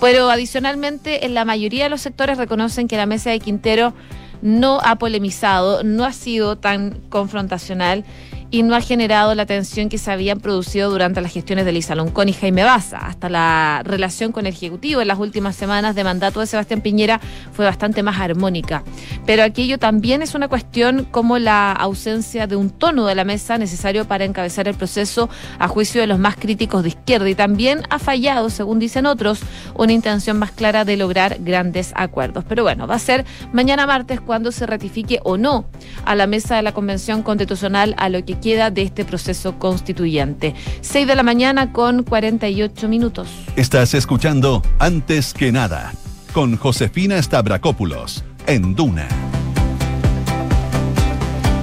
Pero 0.00 0.30
adicionalmente, 0.30 1.24
en 1.24 1.34
la 1.34 1.44
mayoría 1.44 1.84
de 1.84 1.90
los 1.90 2.02
sectores 2.02 2.38
reconocen 2.38 2.86
que 2.86 2.96
la 2.96 3.06
mesa 3.06 3.30
de 3.30 3.40
Quintero 3.40 3.94
no 4.42 4.80
ha 4.84 4.96
polemizado, 4.96 5.82
no 5.82 6.04
ha 6.04 6.12
sido 6.12 6.56
tan 6.56 7.00
confrontacional 7.08 8.04
y 8.50 8.62
no 8.62 8.74
ha 8.74 8.80
generado 8.80 9.34
la 9.34 9.46
tensión 9.46 9.88
que 9.88 9.98
se 9.98 10.10
habían 10.10 10.40
producido 10.40 10.90
durante 10.90 11.20
las 11.20 11.32
gestiones 11.32 11.64
de 11.64 11.72
Lisa 11.72 11.94
Loncón 11.94 12.28
y 12.28 12.32
Jaime 12.32 12.64
Baza. 12.64 12.98
Hasta 12.98 13.28
la 13.28 13.82
relación 13.84 14.32
con 14.32 14.46
el 14.46 14.54
Ejecutivo 14.54 15.00
en 15.02 15.08
las 15.08 15.18
últimas 15.18 15.54
semanas 15.54 15.94
de 15.94 16.04
mandato 16.04 16.40
de 16.40 16.46
Sebastián 16.46 16.80
Piñera 16.80 17.20
fue 17.52 17.64
bastante 17.64 18.02
más 18.02 18.18
armónica. 18.18 18.82
Pero 19.26 19.42
aquello 19.42 19.78
también 19.78 20.22
es 20.22 20.34
una 20.34 20.48
cuestión 20.48 21.04
como 21.10 21.38
la 21.38 21.72
ausencia 21.72 22.46
de 22.46 22.56
un 22.56 22.70
tono 22.70 23.06
de 23.06 23.14
la 23.14 23.24
mesa 23.24 23.58
necesario 23.58 24.06
para 24.06 24.24
encabezar 24.24 24.66
el 24.66 24.74
proceso 24.74 25.28
a 25.58 25.68
juicio 25.68 26.00
de 26.00 26.06
los 26.06 26.18
más 26.18 26.36
críticos 26.36 26.82
de 26.82 26.90
izquierda 26.90 27.28
y 27.28 27.34
también 27.34 27.82
ha 27.90 27.98
fallado, 27.98 28.48
según 28.48 28.78
dicen 28.78 29.04
otros, 29.04 29.40
una 29.74 29.92
intención 29.92 30.38
más 30.38 30.52
clara 30.52 30.84
de 30.84 30.96
lograr 30.96 31.36
grandes 31.40 31.92
acuerdos. 31.94 32.44
Pero 32.48 32.62
bueno, 32.62 32.86
va 32.86 32.94
a 32.94 32.98
ser 32.98 33.26
mañana 33.52 33.86
martes 33.86 34.20
cuando 34.20 34.52
se 34.52 34.66
ratifique 34.66 35.20
o 35.24 35.36
no 35.36 35.66
a 36.06 36.14
la 36.14 36.26
mesa 36.26 36.56
de 36.56 36.62
la 36.62 36.72
Convención 36.72 37.22
Constitucional 37.22 37.94
a 37.98 38.08
lo 38.08 38.24
que 38.24 38.37
queda 38.40 38.70
de 38.70 38.82
este 38.82 39.04
proceso 39.04 39.58
constituyente. 39.58 40.54
6 40.80 41.06
de 41.06 41.14
la 41.16 41.22
mañana 41.22 41.72
con 41.72 42.02
48 42.02 42.88
minutos. 42.88 43.28
Estás 43.56 43.94
escuchando 43.94 44.62
Antes 44.78 45.34
que 45.34 45.52
nada 45.52 45.92
con 46.32 46.56
Josefina 46.56 47.20
Stavrakopoulos 47.22 48.24
en 48.46 48.74
Duna. 48.74 49.08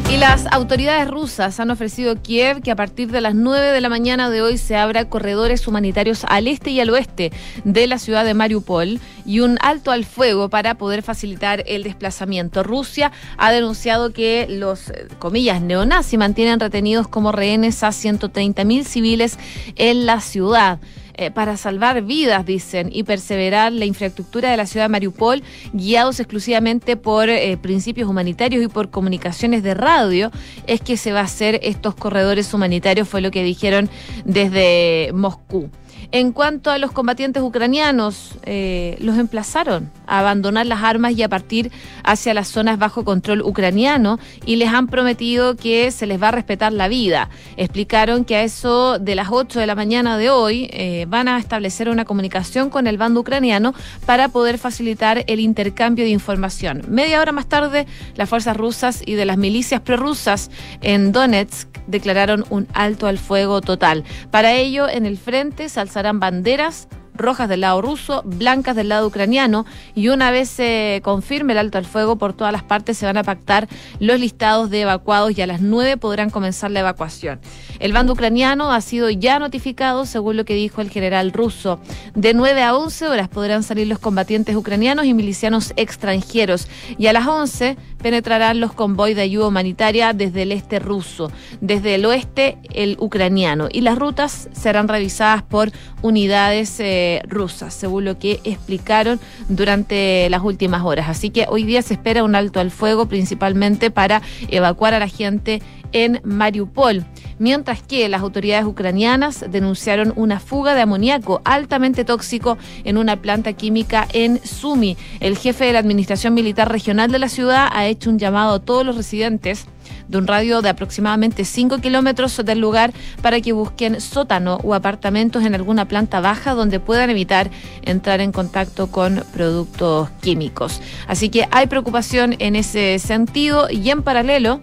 Y 0.07 0.17
las 0.17 0.45
autoridades 0.51 1.09
rusas 1.09 1.59
han 1.59 1.71
ofrecido 1.71 2.11
a 2.11 2.15
Kiev 2.15 2.61
que 2.61 2.71
a 2.71 2.75
partir 2.75 3.11
de 3.11 3.21
las 3.21 3.33
9 3.33 3.71
de 3.71 3.81
la 3.81 3.89
mañana 3.89 4.29
de 4.29 4.41
hoy 4.41 4.57
se 4.57 4.75
abra 4.75 5.09
corredores 5.09 5.67
humanitarios 5.67 6.25
al 6.29 6.47
este 6.47 6.69
y 6.69 6.79
al 6.79 6.91
oeste 6.91 7.31
de 7.63 7.87
la 7.87 7.97
ciudad 7.97 8.23
de 8.23 8.35
Mariupol 8.35 8.99
y 9.25 9.39
un 9.39 9.57
alto 9.61 9.91
al 9.91 10.05
fuego 10.05 10.49
para 10.49 10.75
poder 10.75 11.01
facilitar 11.01 11.63
el 11.65 11.83
desplazamiento. 11.83 12.61
Rusia 12.61 13.11
ha 13.37 13.51
denunciado 13.51 14.13
que 14.13 14.45
los, 14.47 14.89
eh, 14.89 15.07
comillas, 15.17 15.61
neonazis 15.61 16.19
mantienen 16.19 16.59
retenidos 16.59 17.07
como 17.07 17.31
rehenes 17.31 17.83
a 17.83 17.89
130.000 17.89 18.83
civiles 18.83 19.39
en 19.75 20.05
la 20.05 20.21
ciudad. 20.21 20.79
Eh, 21.17 21.31
para 21.31 21.55
salvar 21.55 22.01
vidas, 22.01 22.45
dicen, 22.45 22.89
y 22.91 23.03
perseverar 23.03 23.71
la 23.71 23.85
infraestructura 23.85 24.51
de 24.51 24.57
la 24.57 24.65
ciudad 24.65 24.85
de 24.85 24.89
Mariupol, 24.89 25.43
guiados 25.71 26.19
exclusivamente 26.19 26.97
por 26.97 27.29
eh, 27.29 27.57
principios 27.57 28.09
humanitarios 28.09 28.61
y 28.61 28.67
por 28.67 28.89
comunicaciones 28.89 29.63
de 29.63 29.75
radio, 29.75 30.29
es 30.67 30.81
que 30.81 30.97
se 30.97 31.13
va 31.13 31.21
a 31.21 31.23
hacer 31.23 31.59
estos 31.63 31.95
corredores 31.95 32.53
humanitarios, 32.53 33.07
fue 33.07 33.21
lo 33.21 33.31
que 33.31 33.43
dijeron 33.43 33.89
desde 34.25 35.11
Moscú. 35.13 35.69
En 36.11 36.31
cuanto 36.31 36.71
a 36.71 36.77
los 36.77 36.91
combatientes 36.91 37.41
ucranianos, 37.41 38.37
eh, 38.43 38.97
los 38.99 39.17
emplazaron 39.17 39.91
a 40.07 40.19
abandonar 40.19 40.65
las 40.65 40.83
armas 40.83 41.13
y 41.13 41.23
a 41.23 41.29
partir 41.29 41.71
hacia 42.03 42.33
las 42.33 42.47
zonas 42.47 42.77
bajo 42.77 43.03
control 43.03 43.41
ucraniano 43.41 44.19
y 44.45 44.57
les 44.57 44.69
han 44.69 44.87
prometido 44.87 45.55
que 45.55 45.91
se 45.91 46.05
les 46.05 46.21
va 46.21 46.29
a 46.29 46.31
respetar 46.31 46.73
la 46.73 46.87
vida. 46.87 47.29
Explicaron 47.57 48.25
que 48.25 48.35
a 48.35 48.43
eso 48.43 48.99
de 48.99 49.15
las 49.15 49.29
8 49.31 49.59
de 49.59 49.67
la 49.67 49.75
mañana 49.75 50.17
de 50.17 50.29
hoy 50.29 50.69
eh, 50.71 51.05
van 51.07 51.27
a 51.27 51.39
establecer 51.39 51.89
una 51.89 52.05
comunicación 52.05 52.69
con 52.69 52.87
el 52.87 52.97
bando 52.97 53.21
ucraniano 53.21 53.73
para 54.05 54.29
poder 54.29 54.57
facilitar 54.57 55.23
el 55.27 55.39
intercambio 55.39 56.05
de 56.05 56.11
información. 56.11 56.83
Media 56.87 57.19
hora 57.21 57.31
más 57.31 57.47
tarde, 57.47 57.87
las 58.15 58.29
fuerzas 58.29 58.55
rusas 58.55 59.01
y 59.05 59.13
de 59.13 59.25
las 59.25 59.37
milicias 59.37 59.81
prorrusas 59.81 60.51
en 60.81 61.11
Donetsk 61.11 61.67
declararon 61.87 62.45
un 62.49 62.67
alto 62.73 63.07
al 63.07 63.17
fuego 63.17 63.61
total. 63.61 64.03
Para 64.31 64.53
ello, 64.53 64.87
en 64.89 65.05
el 65.05 65.17
frente 65.17 65.69
se 65.69 65.79
alzarán 65.95 66.19
banderas 66.19 66.89
rojas 67.15 67.49
del 67.49 67.61
lado 67.61 67.81
ruso, 67.81 68.21
blancas 68.25 68.75
del 68.75 68.89
lado 68.89 69.07
ucraniano, 69.07 69.65
y 69.95 70.09
una 70.09 70.31
vez 70.31 70.49
se 70.49 71.01
confirme 71.03 71.53
el 71.53 71.59
alto 71.59 71.77
al 71.77 71.85
fuego 71.85 72.17
por 72.17 72.33
todas 72.33 72.51
las 72.51 72.63
partes, 72.63 72.97
se 72.97 73.05
van 73.05 73.17
a 73.17 73.23
pactar 73.23 73.67
los 73.99 74.19
listados 74.19 74.69
de 74.69 74.81
evacuados 74.81 75.37
y 75.37 75.41
a 75.41 75.47
las 75.47 75.61
9 75.61 75.97
podrán 75.97 76.29
comenzar 76.29 76.71
la 76.71 76.81
evacuación. 76.81 77.39
El 77.79 77.93
bando 77.93 78.13
ucraniano 78.13 78.71
ha 78.71 78.81
sido 78.81 79.09
ya 79.09 79.39
notificado, 79.39 80.05
según 80.05 80.37
lo 80.37 80.45
que 80.45 80.55
dijo 80.55 80.81
el 80.81 80.89
general 80.89 81.31
ruso. 81.31 81.79
De 82.13 82.33
9 82.33 82.63
a 82.63 82.75
11 82.75 83.07
horas 83.07 83.29
podrán 83.29 83.63
salir 83.63 83.87
los 83.87 83.99
combatientes 83.99 84.55
ucranianos 84.55 85.05
y 85.05 85.13
milicianos 85.13 85.73
extranjeros, 85.75 86.67
y 86.97 87.07
a 87.07 87.13
las 87.13 87.27
11 87.27 87.77
penetrarán 88.01 88.59
los 88.59 88.73
convoys 88.73 89.15
de 89.15 89.23
ayuda 89.23 89.47
humanitaria 89.47 90.13
desde 90.13 90.43
el 90.43 90.51
este 90.51 90.79
ruso, 90.79 91.31
desde 91.61 91.95
el 91.95 92.05
oeste 92.05 92.57
el 92.73 92.97
ucraniano, 92.99 93.67
y 93.71 93.81
las 93.81 93.97
rutas 93.97 94.49
serán 94.53 94.87
revisadas 94.87 95.43
por 95.43 95.71
unidades 96.01 96.79
eh, 96.79 97.04
rusas, 97.27 97.73
según 97.73 98.05
lo 98.05 98.17
que 98.19 98.39
explicaron 98.43 99.19
durante 99.49 100.29
las 100.29 100.41
últimas 100.41 100.83
horas. 100.83 101.09
Así 101.09 101.29
que 101.29 101.45
hoy 101.49 101.63
día 101.63 101.81
se 101.81 101.93
espera 101.95 102.23
un 102.23 102.35
alto 102.35 102.59
al 102.59 102.71
fuego, 102.71 103.07
principalmente 103.07 103.91
para 103.91 104.21
evacuar 104.49 104.93
a 104.93 104.99
la 104.99 105.07
gente 105.07 105.61
en 105.95 106.19
Mariupol 106.25 107.05
mientras 107.39 107.81
que 107.81 108.07
las 108.09 108.21
autoridades 108.21 108.65
ucranianas 108.65 109.45
denunciaron 109.49 110.13
una 110.15 110.39
fuga 110.39 110.75
de 110.75 110.81
amoníaco 110.81 111.41
altamente 111.45 112.05
tóxico 112.05 112.57
en 112.83 112.97
una 112.97 113.21
planta 113.21 113.53
química 113.53 114.07
en 114.13 114.39
Sumi. 114.43 114.97
El 115.19 115.37
jefe 115.37 115.65
de 115.65 115.73
la 115.73 115.79
Administración 115.79 116.33
Militar 116.33 116.71
Regional 116.71 117.11
de 117.11 117.19
la 117.19 117.29
ciudad 117.29 117.69
ha 117.71 117.85
hecho 117.87 118.09
un 118.09 118.19
llamado 118.19 118.55
a 118.55 118.59
todos 118.59 118.85
los 118.85 118.95
residentes 118.95 119.65
de 120.07 120.17
un 120.17 120.27
radio 120.27 120.61
de 120.61 120.69
aproximadamente 120.69 121.45
5 121.45 121.79
kilómetros 121.79 122.39
del 122.43 122.59
lugar 122.59 122.93
para 123.21 123.41
que 123.41 123.53
busquen 123.53 124.01
sótano 124.01 124.59
o 124.63 124.73
apartamentos 124.73 125.43
en 125.43 125.55
alguna 125.55 125.87
planta 125.87 126.19
baja 126.19 126.53
donde 126.53 126.79
puedan 126.79 127.09
evitar 127.09 127.49
entrar 127.83 128.21
en 128.21 128.31
contacto 128.31 128.87
con 128.87 129.23
productos 129.33 130.09
químicos. 130.21 130.81
Así 131.07 131.29
que 131.29 131.47
hay 131.51 131.67
preocupación 131.67 132.35
en 132.39 132.55
ese 132.55 132.99
sentido 132.99 133.67
y 133.69 133.89
en 133.89 134.03
paralelo 134.03 134.61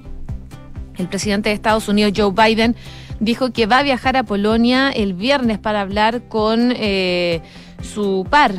el 1.03 1.09
presidente 1.09 1.51
de 1.51 1.55
Estados 1.55 1.89
Unidos, 1.89 2.13
Joe 2.17 2.33
Biden, 2.33 2.75
dijo 3.21 3.53
que 3.53 3.67
va 3.67 3.79
a 3.79 3.83
viajar 3.83 4.17
a 4.17 4.23
Polonia 4.25 4.91
el 4.91 5.15
viernes 5.15 5.59
para 5.59 5.81
hablar 5.81 6.23
con 6.29 6.73
eh, 6.77 7.41
su 7.83 8.27
par 8.31 8.55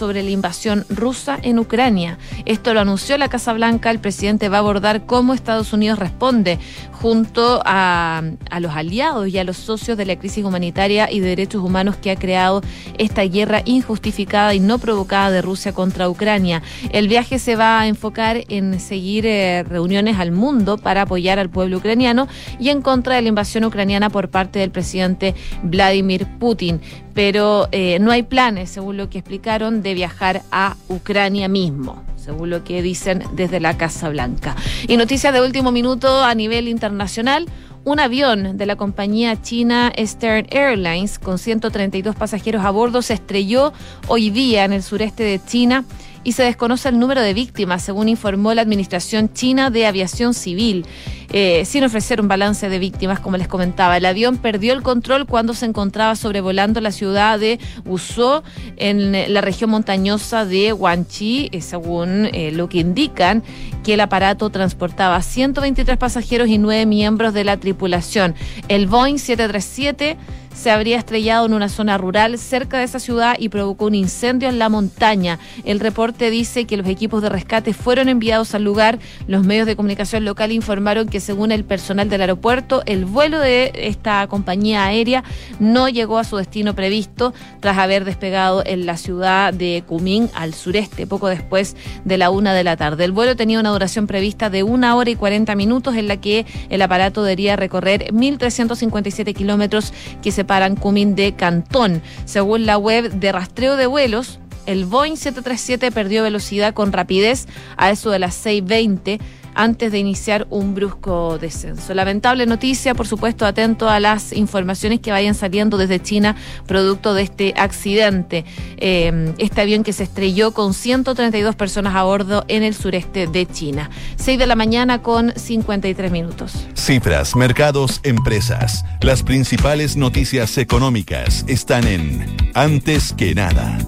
sobre 0.00 0.22
la 0.22 0.30
invasión 0.30 0.86
rusa 0.88 1.38
en 1.42 1.58
Ucrania. 1.58 2.16
Esto 2.46 2.72
lo 2.72 2.80
anunció 2.80 3.18
la 3.18 3.28
Casa 3.28 3.52
Blanca. 3.52 3.90
El 3.90 3.98
presidente 3.98 4.48
va 4.48 4.56
a 4.56 4.60
abordar 4.60 5.04
cómo 5.04 5.34
Estados 5.34 5.74
Unidos 5.74 5.98
responde 5.98 6.58
junto 6.90 7.60
a, 7.66 8.22
los 8.60 8.72
aliados 8.72 9.28
y 9.28 9.36
a 9.36 9.44
los 9.44 9.58
socios 9.58 9.98
de 9.98 10.06
la 10.06 10.16
crisis 10.16 10.42
humanitaria 10.42 11.10
y 11.12 11.20
de 11.20 11.28
derechos 11.28 11.62
humanos 11.62 11.96
que 11.96 12.10
ha 12.10 12.16
creado 12.16 12.62
esta 12.96 13.22
guerra 13.24 13.60
injustificada 13.66 14.54
y 14.54 14.60
no 14.60 14.78
provocada 14.78 15.30
de 15.30 15.42
Rusia 15.42 15.72
contra 15.74 16.08
Ucrania. 16.08 16.62
El 16.92 17.06
viaje 17.06 17.38
se 17.38 17.56
va 17.56 17.80
a 17.80 17.86
enfocar 17.86 18.44
en 18.48 18.80
seguir 18.80 19.26
eh, 19.26 19.64
reuniones 19.64 20.18
al 20.18 20.32
mundo 20.32 20.78
para 20.78 21.02
apoyar 21.02 21.38
al 21.38 21.50
pueblo 21.50 21.76
ucraniano 21.76 22.26
y 22.58 22.70
en 22.70 22.80
contra 22.80 23.16
de 23.16 23.22
la 23.22 23.28
invasión 23.28 23.64
ucraniana 23.64 24.08
por 24.08 24.30
parte 24.30 24.60
del 24.60 24.70
presidente 24.70 25.34
Vladimir 25.62 26.26
Putin 26.38 26.80
pero 27.14 27.68
eh, 27.72 27.98
no 28.00 28.10
hay 28.10 28.22
planes, 28.22 28.70
según 28.70 28.96
lo 28.96 29.10
que 29.10 29.18
explicaron, 29.18 29.82
de 29.82 29.94
viajar 29.94 30.42
a 30.50 30.76
Ucrania 30.88 31.48
mismo, 31.48 32.02
según 32.16 32.50
lo 32.50 32.64
que 32.64 32.82
dicen 32.82 33.22
desde 33.32 33.60
la 33.60 33.76
Casa 33.76 34.08
Blanca. 34.08 34.56
Y 34.88 34.96
noticias 34.96 35.32
de 35.32 35.40
último 35.40 35.72
minuto 35.72 36.22
a 36.22 36.34
nivel 36.34 36.68
internacional. 36.68 37.46
Un 37.82 37.98
avión 37.98 38.58
de 38.58 38.66
la 38.66 38.76
compañía 38.76 39.40
china 39.40 39.90
Stern 39.98 40.46
Airlines 40.50 41.18
con 41.18 41.38
132 41.38 42.14
pasajeros 42.14 42.62
a 42.62 42.70
bordo 42.70 43.00
se 43.00 43.14
estrelló 43.14 43.72
hoy 44.06 44.28
día 44.28 44.66
en 44.66 44.74
el 44.74 44.82
sureste 44.82 45.22
de 45.22 45.40
China 45.42 45.86
y 46.24 46.32
se 46.32 46.42
desconoce 46.42 46.88
el 46.88 46.98
número 46.98 47.20
de 47.22 47.34
víctimas, 47.34 47.82
según 47.82 48.08
informó 48.08 48.52
la 48.54 48.62
Administración 48.62 49.32
China 49.32 49.70
de 49.70 49.86
Aviación 49.86 50.34
Civil. 50.34 50.86
Eh, 51.32 51.64
sin 51.64 51.84
ofrecer 51.84 52.20
un 52.20 52.26
balance 52.26 52.68
de 52.68 52.80
víctimas, 52.80 53.20
como 53.20 53.36
les 53.36 53.46
comentaba. 53.46 53.96
El 53.96 54.04
avión 54.04 54.38
perdió 54.38 54.72
el 54.72 54.82
control 54.82 55.26
cuando 55.26 55.54
se 55.54 55.64
encontraba 55.64 56.16
sobrevolando 56.16 56.80
la 56.80 56.90
ciudad 56.90 57.38
de 57.38 57.60
Wuzhou, 57.84 58.42
en 58.76 59.32
la 59.32 59.40
región 59.40 59.70
montañosa 59.70 60.44
de 60.44 60.72
Guangxi, 60.72 61.48
eh, 61.52 61.60
según 61.60 62.28
eh, 62.32 62.50
lo 62.50 62.68
que 62.68 62.78
indican 62.78 63.44
que 63.84 63.94
el 63.94 64.00
aparato 64.00 64.50
transportaba 64.50 65.22
123 65.22 65.96
pasajeros 65.98 66.48
y 66.48 66.58
9 66.58 66.84
miembros 66.86 67.32
de 67.32 67.44
la 67.44 67.58
tripulación. 67.58 68.34
El 68.66 68.88
Boeing 68.88 69.18
737 69.18 70.16
se 70.54 70.70
habría 70.70 70.98
estrellado 70.98 71.46
en 71.46 71.54
una 71.54 71.68
zona 71.68 71.96
rural 71.98 72.38
cerca 72.38 72.78
de 72.78 72.84
esa 72.84 72.98
ciudad 72.98 73.36
y 73.38 73.48
provocó 73.48 73.86
un 73.86 73.94
incendio 73.94 74.48
en 74.48 74.58
la 74.58 74.68
montaña. 74.68 75.38
El 75.64 75.80
reporte 75.80 76.30
dice 76.30 76.66
que 76.66 76.76
los 76.76 76.86
equipos 76.86 77.22
de 77.22 77.28
rescate 77.28 77.72
fueron 77.72 78.08
enviados 78.08 78.54
al 78.54 78.64
lugar. 78.64 78.98
Los 79.26 79.44
medios 79.44 79.66
de 79.66 79.76
comunicación 79.76 80.24
local 80.24 80.52
informaron 80.52 81.08
que 81.08 81.20
según 81.20 81.52
el 81.52 81.64
personal 81.64 82.08
del 82.08 82.20
aeropuerto, 82.20 82.82
el 82.86 83.04
vuelo 83.04 83.38
de 83.38 83.72
esta 83.74 84.26
compañía 84.26 84.84
aérea 84.84 85.24
no 85.58 85.88
llegó 85.88 86.18
a 86.18 86.24
su 86.24 86.36
destino 86.36 86.74
previsto 86.74 87.32
tras 87.60 87.78
haber 87.78 88.04
despegado 88.04 88.62
en 88.66 88.86
la 88.86 88.96
ciudad 88.96 89.54
de 89.54 89.84
Cumín 89.86 90.30
al 90.34 90.54
sureste, 90.54 91.06
poco 91.06 91.28
después 91.28 91.76
de 92.04 92.18
la 92.18 92.30
una 92.30 92.54
de 92.54 92.64
la 92.64 92.76
tarde. 92.76 93.04
El 93.04 93.12
vuelo 93.12 93.36
tenía 93.36 93.60
una 93.60 93.70
duración 93.70 94.06
prevista 94.06 94.50
de 94.50 94.62
una 94.62 94.96
hora 94.96 95.10
y 95.10 95.16
40 95.16 95.54
minutos 95.54 95.96
en 95.96 96.08
la 96.08 96.18
que 96.18 96.46
el 96.68 96.82
aparato 96.82 97.22
debería 97.22 97.56
recorrer 97.56 98.12
1.357 98.12 99.34
kilómetros 99.34 99.92
que 100.22 100.32
se 100.32 100.39
separan 100.40 100.74
Cumin 100.74 101.14
de 101.14 101.34
Cantón. 101.34 102.00
Según 102.24 102.64
la 102.64 102.78
web 102.78 103.12
de 103.12 103.30
rastreo 103.30 103.76
de 103.76 103.84
vuelos, 103.84 104.40
el 104.64 104.86
Boeing 104.86 105.16
737 105.16 105.92
perdió 105.92 106.22
velocidad 106.22 106.72
con 106.72 106.92
rapidez 106.92 107.46
a 107.76 107.90
eso 107.90 108.10
de 108.10 108.20
las 108.20 108.46
6.20 108.46 109.20
antes 109.54 109.92
de 109.92 109.98
iniciar 109.98 110.46
un 110.50 110.74
brusco 110.74 111.38
descenso. 111.38 111.94
Lamentable 111.94 112.46
noticia, 112.46 112.94
por 112.94 113.06
supuesto, 113.06 113.46
atento 113.46 113.88
a 113.88 114.00
las 114.00 114.32
informaciones 114.32 115.00
que 115.00 115.10
vayan 115.10 115.34
saliendo 115.34 115.76
desde 115.76 116.00
China 116.00 116.36
producto 116.66 117.14
de 117.14 117.22
este 117.22 117.54
accidente. 117.56 118.44
Eh, 118.78 119.34
este 119.38 119.60
avión 119.60 119.82
que 119.82 119.92
se 119.92 120.04
estrelló 120.04 120.52
con 120.52 120.74
132 120.74 121.54
personas 121.56 121.94
a 121.94 122.02
bordo 122.02 122.44
en 122.48 122.62
el 122.62 122.74
sureste 122.74 123.26
de 123.26 123.46
China. 123.46 123.90
6 124.16 124.38
de 124.38 124.46
la 124.46 124.56
mañana 124.56 125.02
con 125.02 125.32
53 125.34 126.10
minutos. 126.10 126.52
Cifras, 126.74 127.36
mercados, 127.36 128.00
empresas. 128.02 128.84
Las 129.00 129.22
principales 129.22 129.96
noticias 129.96 130.58
económicas 130.58 131.44
están 131.48 131.86
en 131.86 132.36
Antes 132.54 133.12
que 133.12 133.34
nada. 133.34 133.78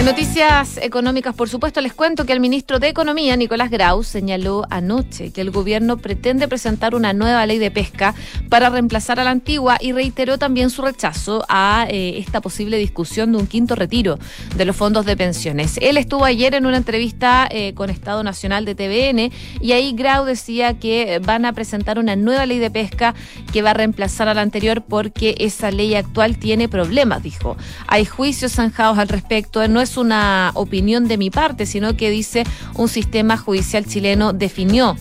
En 0.00 0.06
noticias 0.06 0.78
económicas, 0.78 1.34
por 1.34 1.50
supuesto, 1.50 1.82
les 1.82 1.92
cuento 1.92 2.24
que 2.24 2.32
el 2.32 2.40
ministro 2.40 2.78
de 2.78 2.88
Economía, 2.88 3.36
Nicolás 3.36 3.68
Grau, 3.70 4.02
señaló 4.02 4.64
anoche 4.70 5.30
que 5.30 5.42
el 5.42 5.50
gobierno 5.50 5.98
pretende 5.98 6.48
presentar 6.48 6.94
una 6.94 7.12
nueva 7.12 7.44
ley 7.44 7.58
de 7.58 7.70
pesca 7.70 8.14
para 8.48 8.70
reemplazar 8.70 9.20
a 9.20 9.24
la 9.24 9.30
antigua 9.30 9.76
y 9.78 9.92
reiteró 9.92 10.38
también 10.38 10.70
su 10.70 10.80
rechazo 10.80 11.44
a 11.50 11.86
eh, 11.90 12.16
esta 12.16 12.40
posible 12.40 12.78
discusión 12.78 13.32
de 13.32 13.38
un 13.38 13.46
quinto 13.46 13.74
retiro 13.74 14.18
de 14.56 14.64
los 14.64 14.74
fondos 14.74 15.04
de 15.04 15.18
pensiones. 15.18 15.78
Él 15.82 15.98
estuvo 15.98 16.24
ayer 16.24 16.54
en 16.54 16.64
una 16.64 16.78
entrevista 16.78 17.46
eh, 17.50 17.74
con 17.74 17.90
Estado 17.90 18.22
Nacional 18.22 18.64
de 18.64 18.74
TVN 18.74 19.30
y 19.60 19.72
ahí 19.72 19.92
Grau 19.92 20.24
decía 20.24 20.78
que 20.78 21.20
van 21.22 21.44
a 21.44 21.52
presentar 21.52 21.98
una 21.98 22.16
nueva 22.16 22.46
ley 22.46 22.58
de 22.58 22.70
pesca 22.70 23.14
que 23.52 23.60
va 23.60 23.72
a 23.72 23.74
reemplazar 23.74 24.28
a 24.28 24.34
la 24.34 24.40
anterior 24.40 24.82
porque 24.82 25.34
esa 25.40 25.70
ley 25.70 25.94
actual 25.94 26.38
tiene 26.38 26.70
problemas, 26.70 27.22
dijo. 27.22 27.58
Hay 27.86 28.06
juicios 28.06 28.52
zanjados 28.52 28.96
al 28.96 29.08
respecto, 29.08 29.68
no 29.68 29.82
es 29.82 29.90
una 30.00 30.52
opinión 30.54 31.08
de 31.08 31.18
mi 31.18 31.30
parte, 31.30 31.66
sino 31.66 31.96
que 31.96 32.10
dice 32.10 32.44
un 32.74 32.88
sistema 32.88 33.36
judicial 33.36 33.84
chileno 33.86 34.32
definió 34.32 34.96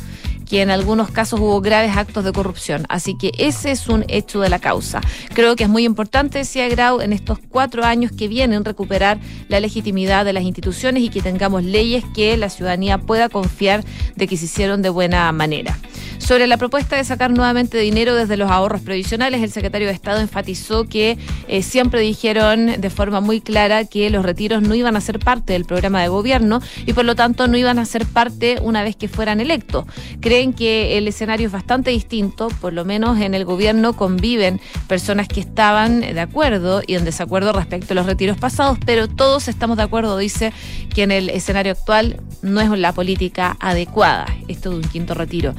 que 0.50 0.62
en 0.64 0.72
algunos 0.72 1.12
casos 1.12 1.40
hubo 1.40 1.62
graves 1.62 1.96
actos 1.96 2.26
de 2.26 2.34
corrupción. 2.34 2.86
Así 2.90 3.16
que 3.16 3.32
ese 3.38 3.72
es 3.72 3.88
un 3.88 4.04
hecho 4.08 4.42
de 4.42 4.50
la 4.50 4.60
causa. 4.60 5.00
Creo 5.34 5.56
que 5.56 5.66
es 5.66 5.70
muy 5.70 5.86
importante, 5.86 6.40
decía 6.40 6.68
Grau, 6.68 7.02
en 7.02 7.14
estos 7.14 7.38
cuatro 7.38 7.86
años 7.86 8.12
que 8.12 8.28
vienen 8.28 8.66
recuperar 8.66 9.20
la 9.48 9.60
legitimidad 9.60 10.26
de 10.26 10.34
las 10.34 10.44
instituciones 10.44 11.04
y 11.04 11.10
que 11.10 11.22
tengamos 11.22 11.64
leyes 11.64 12.04
que 12.16 12.36
la 12.36 12.50
ciudadanía 12.50 12.98
pueda 12.98 13.30
confiar 13.30 13.86
de 14.16 14.28
que 14.28 14.38
se 14.38 14.46
hicieron 14.46 14.82
de 14.82 14.90
buena 14.90 15.32
manera. 15.32 15.78
Sobre 16.20 16.46
la 16.46 16.58
propuesta 16.58 16.96
de 16.96 17.04
sacar 17.04 17.32
nuevamente 17.32 17.80
dinero 17.80 18.14
desde 18.14 18.38
los 18.38 18.52
ahorros 18.52 18.82
previsionales, 18.82 19.42
el 19.42 19.52
secretario 19.52 19.88
de 19.88 19.94
Estado 19.94 20.20
enfatizó 20.20 20.86
que 20.86 21.18
eh, 21.48 21.64
siempre 21.64 22.02
dijeron 22.02 22.80
de 22.80 22.90
forma 22.92 23.20
muy 23.20 23.42
clara 23.42 23.86
que 23.86 24.10
los 24.12 24.24
retiros 24.24 24.62
no 24.62 24.76
iban 24.76 24.96
a 24.96 25.02
ser 25.02 25.18
parte 25.18 25.54
del 25.54 25.66
programa 25.66 26.02
de 26.02 26.10
gobierno 26.10 26.62
y 26.86 26.94
por 26.94 27.06
lo 27.06 27.16
tanto 27.16 27.48
no 27.48 27.58
iban 27.58 27.80
a 27.80 27.86
ser 27.86 28.06
parte 28.06 28.60
una 28.62 28.84
vez 28.84 28.96
que 28.96 29.08
fueran 29.08 29.40
electos. 29.40 29.86
Creen 30.20 30.54
que 30.54 30.98
el 30.98 31.08
escenario 31.08 31.48
es 31.48 31.54
bastante 31.54 31.90
distinto, 31.90 32.50
por 32.62 32.74
lo 32.74 32.86
menos 32.86 33.20
en 33.20 33.34
el 33.34 33.46
gobierno 33.46 33.94
conviven 33.94 34.62
personas 34.88 35.28
que 35.28 35.40
estaban 35.40 36.02
de 36.02 36.20
acuerdo 36.20 36.84
y 36.86 36.96
en 36.96 37.06
desacuerdo 37.06 37.54
respecto 37.54 37.94
a 37.94 37.96
los 37.96 38.06
retiros 38.06 38.38
pasados, 38.38 38.78
pero 38.86 39.08
todos 39.08 39.48
estamos 39.48 39.78
de 39.78 39.84
acuerdo, 39.84 40.18
dice, 40.18 40.54
que 40.94 41.04
en 41.04 41.12
el 41.12 41.30
escenario 41.30 41.72
actual 41.72 42.22
no 42.42 42.62
es 42.62 42.70
la 42.70 42.94
política 42.94 43.58
adecuada 43.60 44.28
esto 44.48 44.72
de 44.72 44.78
un 44.78 44.82
quinto 44.84 45.14
retiro. 45.14 45.54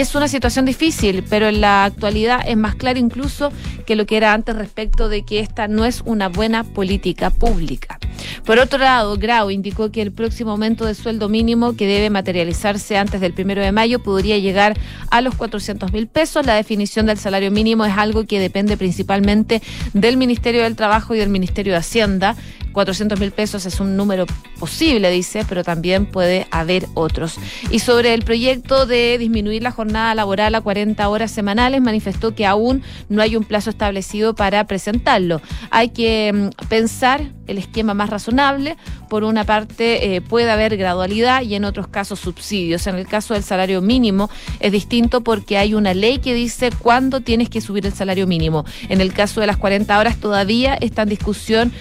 Es 0.00 0.14
una 0.14 0.28
situación 0.28 0.64
difícil, 0.64 1.22
pero 1.28 1.48
en 1.48 1.60
la 1.60 1.84
actualidad 1.84 2.40
es 2.48 2.56
más 2.56 2.74
claro 2.74 2.98
incluso 2.98 3.52
que 3.84 3.96
lo 3.96 4.06
que 4.06 4.16
era 4.16 4.32
antes 4.32 4.56
respecto 4.56 5.10
de 5.10 5.26
que 5.26 5.40
esta 5.40 5.68
no 5.68 5.84
es 5.84 6.00
una 6.06 6.30
buena 6.30 6.64
política 6.64 7.28
pública. 7.28 7.98
Por 8.46 8.58
otro 8.58 8.78
lado, 8.78 9.18
Grau 9.18 9.50
indicó 9.50 9.92
que 9.92 10.00
el 10.00 10.10
próximo 10.10 10.52
aumento 10.52 10.86
de 10.86 10.94
sueldo 10.94 11.28
mínimo 11.28 11.76
que 11.76 11.86
debe 11.86 12.08
materializarse 12.08 12.96
antes 12.96 13.20
del 13.20 13.34
primero 13.34 13.60
de 13.60 13.72
mayo 13.72 13.98
podría 13.98 14.38
llegar 14.38 14.74
a 15.10 15.20
los 15.20 15.34
400 15.34 15.92
mil 15.92 16.06
pesos. 16.06 16.46
La 16.46 16.54
definición 16.54 17.04
del 17.04 17.18
salario 17.18 17.50
mínimo 17.50 17.84
es 17.84 17.92
algo 17.94 18.24
que 18.24 18.40
depende 18.40 18.78
principalmente 18.78 19.60
del 19.92 20.16
Ministerio 20.16 20.62
del 20.62 20.76
Trabajo 20.76 21.14
y 21.14 21.18
del 21.18 21.28
Ministerio 21.28 21.74
de 21.74 21.78
Hacienda. 21.78 22.36
400 22.72 23.18
mil 23.18 23.32
pesos 23.32 23.66
es 23.66 23.80
un 23.80 23.96
número 23.96 24.26
posible, 24.58 25.10
dice, 25.10 25.44
pero 25.48 25.64
también 25.64 26.06
puede 26.06 26.46
haber 26.50 26.86
otros. 26.94 27.36
Y 27.70 27.80
sobre 27.80 28.14
el 28.14 28.24
proyecto 28.24 28.86
de 28.86 29.16
disminuir 29.18 29.62
la 29.62 29.72
jornada 29.72 30.14
laboral 30.14 30.54
a 30.54 30.60
40 30.60 31.08
horas 31.08 31.30
semanales, 31.30 31.80
manifestó 31.80 32.34
que 32.34 32.46
aún 32.46 32.82
no 33.08 33.22
hay 33.22 33.36
un 33.36 33.44
plazo 33.44 33.70
establecido 33.70 34.34
para 34.34 34.64
presentarlo. 34.66 35.40
Hay 35.70 35.90
que 35.90 36.32
mm, 36.32 36.66
pensar 36.68 37.30
el 37.50 37.58
esquema 37.58 37.94
más 37.94 38.10
razonable. 38.10 38.76
Por 39.08 39.24
una 39.24 39.44
parte, 39.44 40.14
eh, 40.14 40.20
puede 40.20 40.50
haber 40.50 40.76
gradualidad 40.76 41.42
y 41.42 41.54
en 41.56 41.64
otros 41.64 41.88
casos 41.88 42.20
subsidios. 42.20 42.86
En 42.86 42.94
el 42.94 43.06
caso 43.06 43.34
del 43.34 43.42
salario 43.42 43.82
mínimo 43.82 44.30
es 44.60 44.70
distinto 44.72 45.20
porque 45.22 45.58
hay 45.58 45.74
una 45.74 45.92
ley 45.92 46.18
que 46.18 46.32
dice 46.32 46.70
cuándo 46.78 47.20
tienes 47.20 47.48
que 47.48 47.60
subir 47.60 47.86
el 47.86 47.92
salario 47.92 48.26
mínimo. 48.26 48.64
En 48.88 49.00
el 49.00 49.12
caso 49.12 49.40
de 49.40 49.48
las 49.48 49.56
40 49.56 49.98
horas 49.98 50.18
todavía 50.18 50.74
está 50.74 51.02
en 51.02 51.08
discusión 51.08 51.72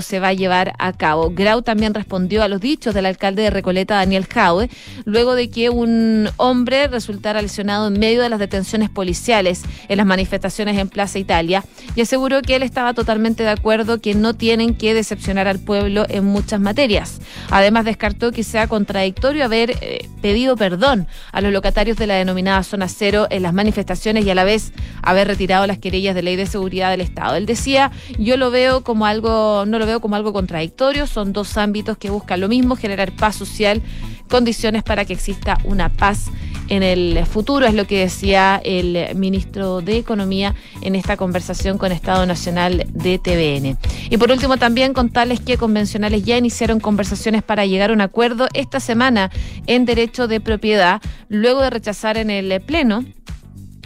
se 0.00 0.20
va 0.20 0.28
a 0.28 0.32
llevar 0.32 0.74
a 0.78 0.92
cabo. 0.92 1.30
Grau 1.34 1.62
también 1.62 1.94
respondió 1.94 2.42
a 2.42 2.48
los 2.48 2.60
dichos 2.60 2.94
del 2.94 3.06
alcalde 3.06 3.42
de 3.42 3.50
Recoleta, 3.50 3.96
Daniel 3.96 4.26
Jaue, 4.26 4.68
luego 5.04 5.34
de 5.34 5.50
que 5.50 5.70
un 5.70 6.28
hombre 6.36 6.88
resultara 6.88 7.42
lesionado 7.42 7.88
en 7.88 7.98
medio 7.98 8.22
de 8.22 8.28
las 8.28 8.38
detenciones 8.38 8.90
policiales 8.90 9.62
en 9.88 9.96
las 9.96 10.06
manifestaciones 10.06 10.78
en 10.78 10.88
Plaza 10.88 11.18
Italia 11.18 11.64
y 11.94 12.00
aseguró 12.00 12.42
que 12.42 12.56
él 12.56 12.62
estaba 12.62 12.94
totalmente 12.94 13.42
de 13.42 13.50
acuerdo 13.50 14.00
que 14.00 14.14
no 14.14 14.34
tienen 14.34 14.74
que 14.74 14.94
decepcionar 14.94 15.48
al 15.48 15.58
pueblo 15.58 16.06
en 16.08 16.24
muchas 16.24 16.60
materias. 16.60 17.20
Además 17.50 17.84
descartó 17.84 18.32
que 18.32 18.44
sea 18.44 18.68
contradictorio 18.68 19.44
haber 19.44 19.70
eh, 19.80 20.08
pedido 20.22 20.56
perdón 20.56 21.06
a 21.32 21.40
los 21.40 21.52
locatarios 21.52 21.96
de 21.96 22.06
la 22.06 22.14
denominada 22.14 22.62
zona 22.62 22.88
cero 22.88 23.26
en 23.30 23.42
las 23.42 23.54
manifestaciones 23.54 24.24
y 24.24 24.30
a 24.30 24.34
la 24.34 24.44
vez 24.44 24.72
haber 25.02 25.28
retirado 25.28 25.66
las 25.66 25.78
querellas 25.78 26.14
de 26.14 26.22
ley 26.22 26.36
de 26.36 26.46
seguridad 26.46 26.90
del 26.90 27.00
Estado. 27.00 27.36
Él 27.36 27.46
decía, 27.46 27.90
yo 28.18 28.36
lo 28.36 28.50
veo 28.50 28.82
como 28.82 29.06
algo 29.06 29.64
no 29.70 29.78
lo 29.78 29.86
veo 29.86 30.00
como 30.00 30.16
algo 30.16 30.32
contradictorio, 30.32 31.06
son 31.06 31.32
dos 31.32 31.56
ámbitos 31.56 31.96
que 31.96 32.10
buscan 32.10 32.40
lo 32.40 32.48
mismo, 32.48 32.76
generar 32.76 33.12
paz 33.12 33.36
social, 33.36 33.82
condiciones 34.28 34.82
para 34.82 35.04
que 35.04 35.12
exista 35.12 35.58
una 35.64 35.88
paz 35.88 36.26
en 36.68 36.82
el 36.84 37.26
futuro, 37.26 37.66
es 37.66 37.74
lo 37.74 37.86
que 37.86 37.98
decía 37.98 38.60
el 38.64 39.16
ministro 39.16 39.80
de 39.80 39.98
Economía 39.98 40.54
en 40.82 40.94
esta 40.94 41.16
conversación 41.16 41.78
con 41.78 41.90
Estado 41.90 42.26
Nacional 42.26 42.86
de 42.92 43.18
TVN. 43.18 43.76
Y 44.08 44.16
por 44.18 44.30
último, 44.30 44.56
también 44.56 44.94
contarles 44.94 45.40
que 45.40 45.58
convencionales 45.58 46.24
ya 46.24 46.38
iniciaron 46.38 46.78
conversaciones 46.78 47.42
para 47.42 47.66
llegar 47.66 47.90
a 47.90 47.92
un 47.92 48.00
acuerdo 48.00 48.46
esta 48.54 48.78
semana 48.78 49.30
en 49.66 49.84
derecho 49.84 50.28
de 50.28 50.40
propiedad, 50.40 51.02
luego 51.28 51.60
de 51.62 51.70
rechazar 51.70 52.16
en 52.16 52.30
el 52.30 52.60
Pleno 52.60 53.04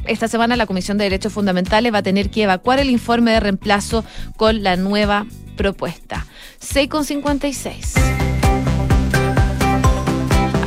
esta 0.06 0.28
semana 0.28 0.56
la 0.56 0.66
Comisión 0.66 0.98
de 0.98 1.04
Derechos 1.04 1.32
Fundamentales 1.32 1.92
va 1.92 1.98
a 1.98 2.02
tener 2.02 2.30
que 2.30 2.42
evacuar 2.42 2.78
el 2.78 2.90
informe 2.90 3.30
de 3.30 3.40
reemplazo 3.40 4.04
con 4.36 4.62
la 4.62 4.76
nueva 4.76 5.26
propuesta. 5.54 6.26
6,56. 6.60 8.23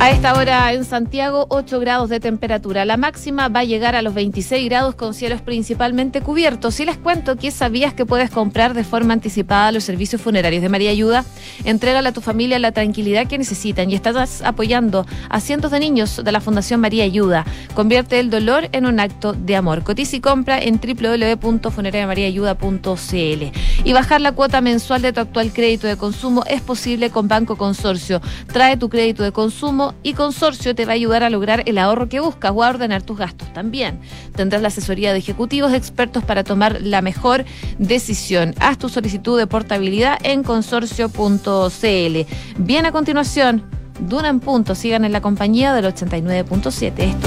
A 0.00 0.12
esta 0.12 0.34
hora 0.34 0.72
en 0.72 0.84
Santiago, 0.84 1.46
8 1.48 1.80
grados 1.80 2.08
de 2.08 2.20
temperatura. 2.20 2.84
La 2.84 2.96
máxima 2.96 3.48
va 3.48 3.58
a 3.60 3.64
llegar 3.64 3.96
a 3.96 4.02
los 4.02 4.14
26 4.14 4.68
grados 4.68 4.94
con 4.94 5.12
cielos 5.12 5.40
principalmente 5.40 6.20
cubiertos. 6.20 6.78
Y 6.78 6.84
les 6.84 6.96
cuento 6.96 7.34
que 7.34 7.50
sabías 7.50 7.94
que 7.94 8.06
puedes 8.06 8.30
comprar 8.30 8.74
de 8.74 8.84
forma 8.84 9.12
anticipada 9.12 9.72
los 9.72 9.82
servicios 9.82 10.22
funerarios 10.22 10.62
de 10.62 10.68
María 10.68 10.92
Ayuda. 10.92 11.24
Entrégale 11.64 12.10
a 12.10 12.12
tu 12.12 12.20
familia 12.20 12.60
la 12.60 12.70
tranquilidad 12.70 13.26
que 13.26 13.38
necesitan 13.38 13.90
y 13.90 13.96
estás 13.96 14.40
apoyando 14.42 15.04
a 15.28 15.40
cientos 15.40 15.72
de 15.72 15.80
niños 15.80 16.22
de 16.22 16.30
la 16.30 16.40
Fundación 16.40 16.80
María 16.80 17.02
Ayuda. 17.02 17.44
Convierte 17.74 18.20
el 18.20 18.30
dolor 18.30 18.68
en 18.70 18.86
un 18.86 19.00
acto 19.00 19.32
de 19.32 19.56
amor. 19.56 19.82
Cotiza 19.82 20.14
y 20.14 20.20
compra 20.20 20.60
en 20.60 20.78
www.funerariamariaayuda.cl. 20.80 23.58
Y 23.84 23.92
bajar 23.92 24.20
la 24.20 24.30
cuota 24.30 24.60
mensual 24.60 25.02
de 25.02 25.12
tu 25.12 25.20
actual 25.20 25.52
crédito 25.52 25.88
de 25.88 25.96
consumo 25.96 26.44
es 26.46 26.60
posible 26.60 27.10
con 27.10 27.26
Banco 27.26 27.56
Consorcio. 27.56 28.20
Trae 28.52 28.76
tu 28.76 28.88
crédito 28.88 29.24
de 29.24 29.32
consumo 29.32 29.87
y 30.02 30.14
Consorcio 30.14 30.74
te 30.74 30.84
va 30.84 30.92
a 30.92 30.94
ayudar 30.94 31.22
a 31.22 31.30
lograr 31.30 31.62
el 31.66 31.78
ahorro 31.78 32.08
que 32.08 32.20
buscas 32.20 32.52
o 32.54 32.62
a 32.62 32.68
ordenar 32.68 33.02
tus 33.02 33.18
gastos 33.18 33.52
también. 33.52 34.00
Tendrás 34.34 34.62
la 34.62 34.68
asesoría 34.68 35.12
de 35.12 35.18
ejecutivos 35.18 35.72
expertos 35.72 36.24
para 36.24 36.44
tomar 36.44 36.80
la 36.82 37.02
mejor 37.02 37.44
decisión. 37.78 38.54
Haz 38.60 38.78
tu 38.78 38.88
solicitud 38.88 39.38
de 39.38 39.46
portabilidad 39.46 40.18
en 40.22 40.42
consorcio.cl. 40.42 42.18
Bien 42.58 42.86
a 42.86 42.92
continuación, 42.92 43.64
Duna 44.00 44.28
en 44.28 44.38
punto, 44.38 44.74
sigan 44.74 45.04
en 45.04 45.12
la 45.12 45.20
compañía 45.20 45.74
del 45.74 45.86
89.7. 45.86 46.98
Esto 46.98 47.02
es 47.02 47.22